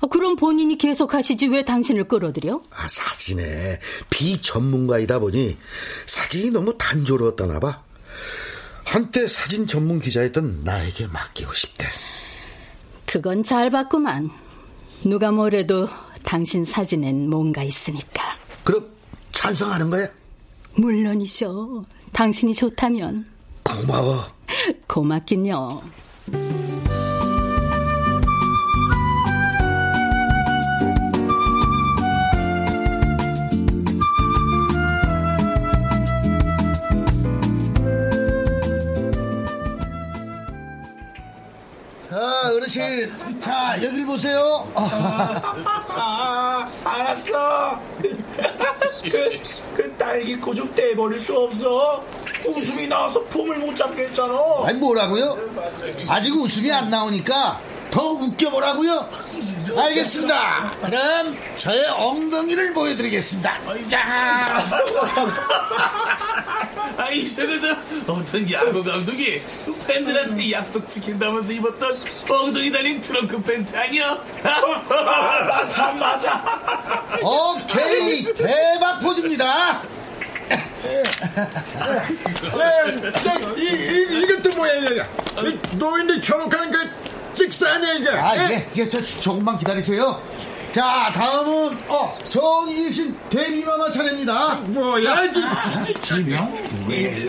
아, 0.00 0.06
그럼 0.06 0.36
본인이 0.36 0.78
계속 0.78 1.12
하시지 1.12 1.48
왜 1.48 1.62
당신을 1.62 2.08
끌어들여? 2.08 2.62
아, 2.70 2.88
사진에 2.88 3.78
비전문가이다 4.08 5.18
보니 5.18 5.58
사진이 6.06 6.50
너무 6.52 6.78
단조로웠다나 6.78 7.60
봐. 7.60 7.82
한때 8.84 9.28
사진 9.28 9.66
전문 9.66 10.00
기자였던 10.00 10.64
나에게 10.64 11.08
맡기고 11.08 11.52
싶대. 11.52 11.84
그건 13.04 13.44
잘 13.44 13.68
봤구만. 13.68 14.30
누가 15.04 15.30
뭐래도 15.30 15.88
당신 16.24 16.64
사진엔 16.64 17.28
뭔가 17.30 17.62
있으니까. 17.62 18.22
그럼 18.64 18.86
찬성하는 19.32 19.90
거야? 19.90 20.08
물론이죠. 20.74 21.84
당신이 22.12 22.54
좋다면. 22.54 23.26
고마워. 23.62 24.24
고맙긴요. 24.86 25.82
어르신. 42.68 43.40
자, 43.40 43.74
여길 43.82 44.04
보세요. 44.04 44.70
아, 44.74 46.68
알았어. 46.84 47.80
그, 49.10 49.40
그 49.74 49.94
딸기코 49.96 50.54
좀 50.54 50.72
떼버릴 50.74 51.18
수 51.18 51.36
없어? 51.36 52.04
웃음이 52.46 52.86
나와서 52.86 53.22
폼을 53.24 53.56
못 53.58 53.74
잡겠잖아. 53.74 54.34
아니, 54.64 54.78
뭐라고요? 54.78 55.38
아직 56.08 56.34
웃음이 56.34 56.70
안 56.70 56.90
나오니까 56.90 57.60
더 57.90 58.02
웃겨보라고요? 58.12 59.08
알겠습니다. 59.76 60.72
그럼 60.84 61.36
저의 61.56 61.86
엉덩이를 61.88 62.72
보여드리겠습니다. 62.72 63.58
자, 63.86 63.98
아, 66.98 67.08
이제는 67.10 67.60
저 67.60 67.76
어떤 68.12 68.50
야구 68.50 68.82
감독이 68.82 69.40
팬들한테 69.86 70.50
약속 70.52 70.88
지킨다면서 70.90 71.52
입었던 71.52 71.98
엉덩이 72.28 72.70
달린 72.72 73.00
트렁크 73.00 73.40
팬트 73.42 73.76
아니야? 73.76 74.18
맞아, 74.42 75.92
맞아. 75.92 76.42
오케이, 77.22 78.24
대박 78.34 79.00
포즈입니다. 79.00 79.80
이, 83.56 83.60
이, 83.62 84.22
이것도 84.22 84.54
뭐야, 84.56 84.72
이거. 84.74 85.04
이 85.48 85.58
노인들 85.76 86.20
결혼하는 86.20 86.70
그 86.72 87.07
직사 87.38 87.70
아니야, 87.74 87.92
이거. 87.94 88.10
아, 88.10 88.50
예, 88.50 88.66
저, 88.68 88.88
저, 88.88 89.00
조금만 89.20 89.56
기다리세요. 89.58 90.20
자, 90.72 91.10
다음은, 91.14 91.78
어, 91.88 92.18
저기 92.28 92.82
계신 92.82 93.16
데뷔마마 93.30 93.90
차례입니다. 93.92 94.56
뭐야, 94.66 95.22
기명? 96.02 96.58
왜 96.88 97.26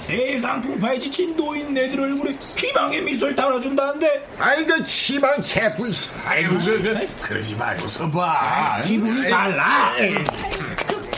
세상 0.00 0.62
풍파에 0.62 0.98
지친 0.98 1.36
노인 1.36 1.74
네들 1.74 2.00
얼굴에 2.00 2.32
희망의 2.56 3.02
미소를 3.02 3.34
달아준다는데 3.34 4.26
아이고, 4.38 4.78
희망 4.84 5.42
개뿔. 5.42 5.90
아이고, 6.26 6.58
그, 6.58 6.82
그. 6.82 7.06
그러지 7.28 7.54
말고서 7.56 8.10
봐. 8.10 8.80
기분이 8.86 9.28
달라. 9.28 9.92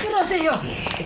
그러세요. 0.01 0.51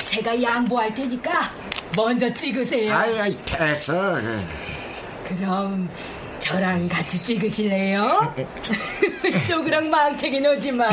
제가 0.06 0.42
양보할 0.42 0.94
테니까 0.94 1.52
먼저 1.94 2.32
찍으세요. 2.32 2.94
아이, 2.94 3.20
아이, 3.20 3.38
됐어. 3.44 4.18
그럼 5.24 5.88
저랑 6.48 6.86
같이 6.90 7.22
찍으실래요? 7.22 8.34
쪼그랑 9.48 9.88
망치긴 9.88 10.44
오지만 10.44 10.90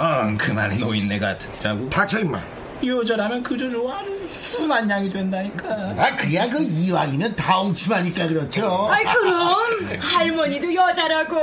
어, 0.00 0.34
그만 0.36 0.76
노인네 0.78 1.18
같으라고. 1.20 1.88
닥쳐, 1.88 2.18
임마. 2.18 2.40
여자라면 2.84 3.42
그저 3.44 3.70
좋아 3.70 4.02
순한 4.28 4.90
양이 4.90 5.10
된다니까. 5.12 5.68
아, 5.96 6.16
그야 6.16 6.48
그 6.50 6.60
이왕이면 6.60 7.36
다홍치마니까 7.36 8.26
그렇죠. 8.28 8.88
아이 8.90 9.04
그럼 9.04 9.56
할머니도 10.00 10.74
여자라고 10.74 11.36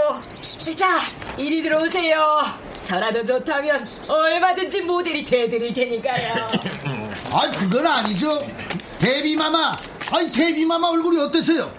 자 0.78 1.00
이리 1.38 1.64
들어오세요 1.64 2.44
저라도 2.84 3.26
좋다면 3.26 3.88
얼마든지 4.08 4.82
모델이 4.82 5.24
돼드릴 5.26 5.74
테니까요 5.74 6.34
아, 7.32 7.50
그건 7.58 7.88
아니죠. 7.88 8.40
데뷔 9.00 9.36
마마. 9.36 9.72
아니, 10.14 10.32
데뷔마마 10.32 10.90
얼굴이 10.90 11.20
어땠어요? 11.22 11.72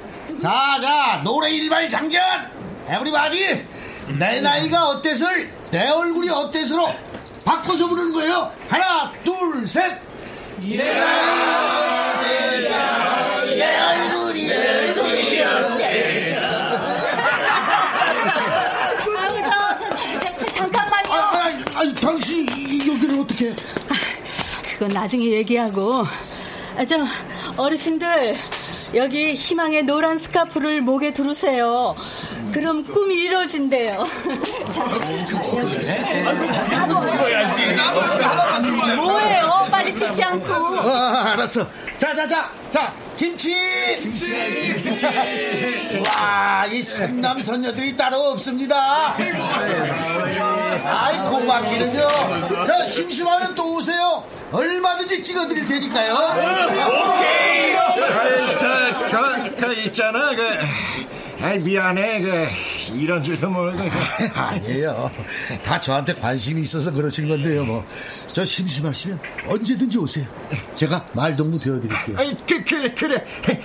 자, 0.43 0.77
자, 0.81 1.21
노래 1.23 1.51
일발 1.53 1.89
장전! 1.89 2.21
에브리바디! 2.89 3.65
내 4.19 4.41
나이가 4.41 4.89
어땠을, 4.89 5.53
내 5.71 5.89
얼굴이 5.89 6.29
어땠으로 6.29 6.89
바꿔서 7.45 7.87
부르는 7.87 8.13
거예요. 8.13 8.53
하나, 8.69 9.13
둘, 9.25 9.69
셋! 9.69 10.01
내 10.59 10.99
나이가 10.99 12.19
어땠을, 12.19 13.57
내 13.57 13.81
얼굴이 13.81 14.49
저, 19.45 19.79
저, 20.19 20.37
저, 20.37 20.47
잠깐만요 20.47 21.13
아니, 21.13 21.65
아니, 21.77 21.95
당신 21.95 22.49
여기를 22.49 23.21
어떻게. 23.21 23.55
그건 24.73 24.89
나중에 24.89 25.25
얘기하고. 25.25 26.05
아, 26.77 26.85
저 26.85 26.97
어르신들 27.57 28.37
여기 28.95 29.35
희망의 29.35 29.85
노란 29.85 30.19
스카프를 30.19 30.81
목에 30.81 31.13
두르세요. 31.13 31.95
그럼 32.53 32.85
꿈이 32.85 33.15
이루어진대요. 33.17 34.05
뭐예요? 38.97 39.67
빨리 39.71 39.95
찍지 39.95 40.23
않고. 40.23 40.53
아, 40.81 41.33
알았어. 41.33 41.67
자, 41.99 42.15
자, 42.15 42.27
자, 42.27 42.51
자, 42.71 42.93
김치! 43.17 43.53
김치! 44.01 44.33
와, 46.07 46.67
이 46.71 46.83
성남 46.83 47.41
선녀들이 47.43 47.97
따로 47.97 48.17
없습니다. 48.31 49.15
아이, 50.85 51.19
고맙기는요. 51.31 52.09
자, 52.67 52.87
심심하면 52.87 53.55
또 53.55 53.75
오세요. 53.75 54.25
얼마든지 54.55 55.23
찍어드릴 55.23 55.67
테니까요. 55.67 56.15
오케이! 56.15 57.75
저, 58.61 59.09
그, 59.11 59.57
그, 59.57 59.75
있잖아, 59.81 60.35
그. 60.35 60.43
아이, 61.43 61.59
미안해, 61.59 62.21
그. 62.21 62.47
이런 62.95 63.21
줄도 63.23 63.51
모르고. 63.51 63.83
아니에요. 64.35 65.11
다 65.65 65.81
저한테 65.81 66.15
관심이 66.15 66.63
있어서 66.63 66.93
그러신 66.93 67.29
건데요, 67.29 67.65
뭐. 67.65 67.85
저 68.33 68.45
심심하시면 68.45 69.19
언제든지 69.49 69.99
오세요. 69.99 70.25
제가 70.77 71.05
말동무 71.15 71.59
되어드릴게요. 71.59 72.17
아이, 72.17 72.37
그, 72.49 72.63
그래, 72.63 72.95
그래. 72.95 73.25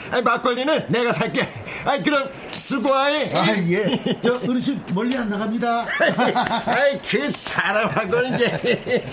아이, 0.09 0.21
막걸리는 0.23 0.87
내가 0.89 1.13
살게. 1.13 1.47
아이, 1.85 2.01
그럼, 2.01 2.29
수고하이. 2.49 3.29
아, 3.35 3.55
예. 3.69 4.17
저 4.23 4.37
어르신 4.37 4.81
멀리 4.93 5.15
안 5.15 5.29
나갑니다. 5.29 5.85
아이, 6.65 6.99
그 7.07 7.29
사람하고 7.29 8.21
이 8.23 8.31
제. 8.39 9.03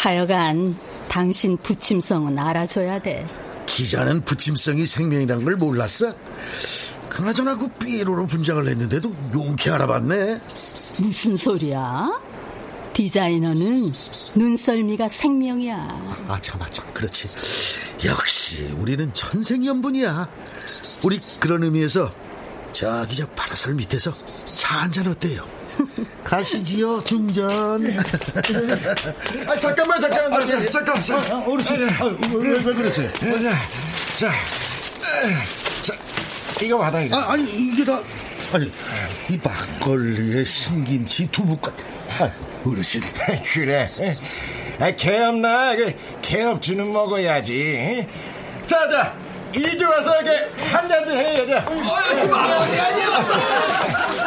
하여간 0.00 0.74
당신 1.08 1.58
부침성은 1.58 2.38
알아줘야 2.38 3.02
돼. 3.02 3.26
기자는 3.66 4.22
부침성이 4.22 4.86
생명이란 4.86 5.44
걸 5.44 5.56
몰랐어? 5.56 6.14
그나저나 7.10 7.58
그 7.58 7.68
삐로로 7.68 8.26
분장을 8.26 8.66
했는데도 8.66 9.14
용케 9.34 9.70
알아봤네. 9.70 10.40
무슨 11.00 11.36
소리야? 11.36 12.18
디자이너는 12.94 13.92
눈썰미가 14.36 15.08
생명이야. 15.08 15.76
아, 16.28 16.40
참, 16.40 16.62
아, 16.62 16.66
참, 16.70 16.90
그렇지. 16.94 17.28
역시 18.06 18.72
우리는 18.78 19.12
천생연분이야. 19.12 20.28
우리 21.02 21.20
그런 21.38 21.62
의미에서 21.62 22.10
저기 22.72 23.16
저 23.16 23.28
파라솔 23.28 23.74
밑에서 23.74 24.14
차 24.54 24.78
한잔 24.78 25.08
어때요? 25.08 25.59
가시지요, 26.24 27.02
중전. 27.04 27.98
아, 29.46 29.56
잠깐만, 29.56 30.00
잠깐만, 30.00 30.42
아, 30.42 30.46
예, 30.48 30.62
예. 30.62 30.66
잠깐만, 30.66 31.04
잠깐만. 31.04 31.32
아, 31.32 31.44
아, 31.44 31.50
어르신, 31.50 31.88
아, 31.88 32.04
왜, 32.34 32.50
왜 32.50 32.74
그러세요? 32.74 33.12
자, 34.16 34.30
자, 35.82 35.94
이거 36.62 36.78
받아, 36.78 37.00
이거. 37.00 37.16
아, 37.16 37.32
아니, 37.32 37.44
이게 37.44 37.84
다, 37.84 38.00
아니, 38.52 38.70
이 39.28 39.38
막걸리에 39.42 40.44
신김치, 40.44 41.28
두부까지. 41.30 41.82
아, 42.18 42.30
어르신. 42.66 43.00
그래. 43.54 43.90
아, 44.78 44.90
개업나, 44.92 45.76
그, 45.76 45.94
개업 46.22 46.62
주는 46.62 46.90
먹어야지. 46.92 48.06
자, 48.66 48.88
자, 48.88 49.14
이리 49.52 49.84
와서 49.84 50.20
이렇게 50.20 50.50
한 50.72 50.88
잔들 50.88 51.16
해, 51.16 51.38
여자. 51.38 51.64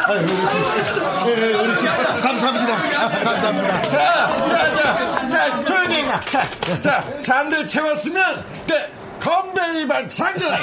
아유, 0.06 0.18
어르신. 0.20 1.02
예, 1.26 1.54
어르신. 1.54 1.86
감사합니다. 2.20 2.74
아, 2.74 3.08
감사합니다. 3.08 3.82
자, 3.82 4.36
자, 4.46 4.74
자, 4.74 5.28
자, 5.28 5.64
조용히 5.64 6.02
해, 6.02 6.20
자, 6.20 6.80
자, 6.82 7.00
잔들 7.22 7.66
채웠으면, 7.66 8.44
그, 8.66 8.74
건배 9.20 9.80
이발 9.80 10.08
장전해. 10.08 10.58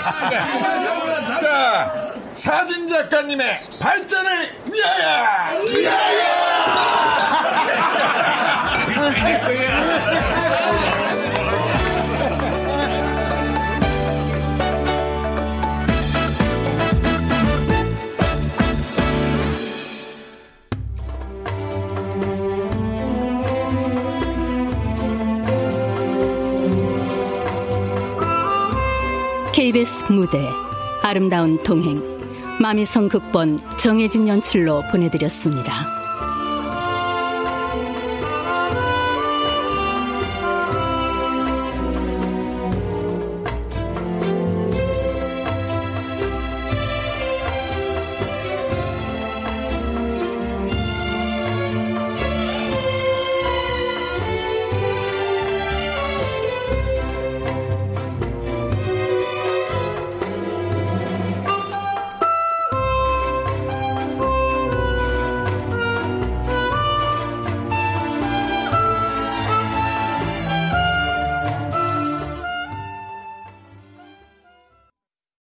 자, 1.41 2.12
사진 2.36 2.88
작가님의 2.88 3.59
발전을 3.80 4.55
위하여! 4.72 5.62
KBS 29.62 30.12
무대 30.12 30.49
아름다운 31.03 31.62
동행 31.62 32.01
마미성 32.59 33.09
극본 33.09 33.59
정혜진 33.78 34.28
연출로 34.28 34.82
보내드렸습니다. 34.91 36.01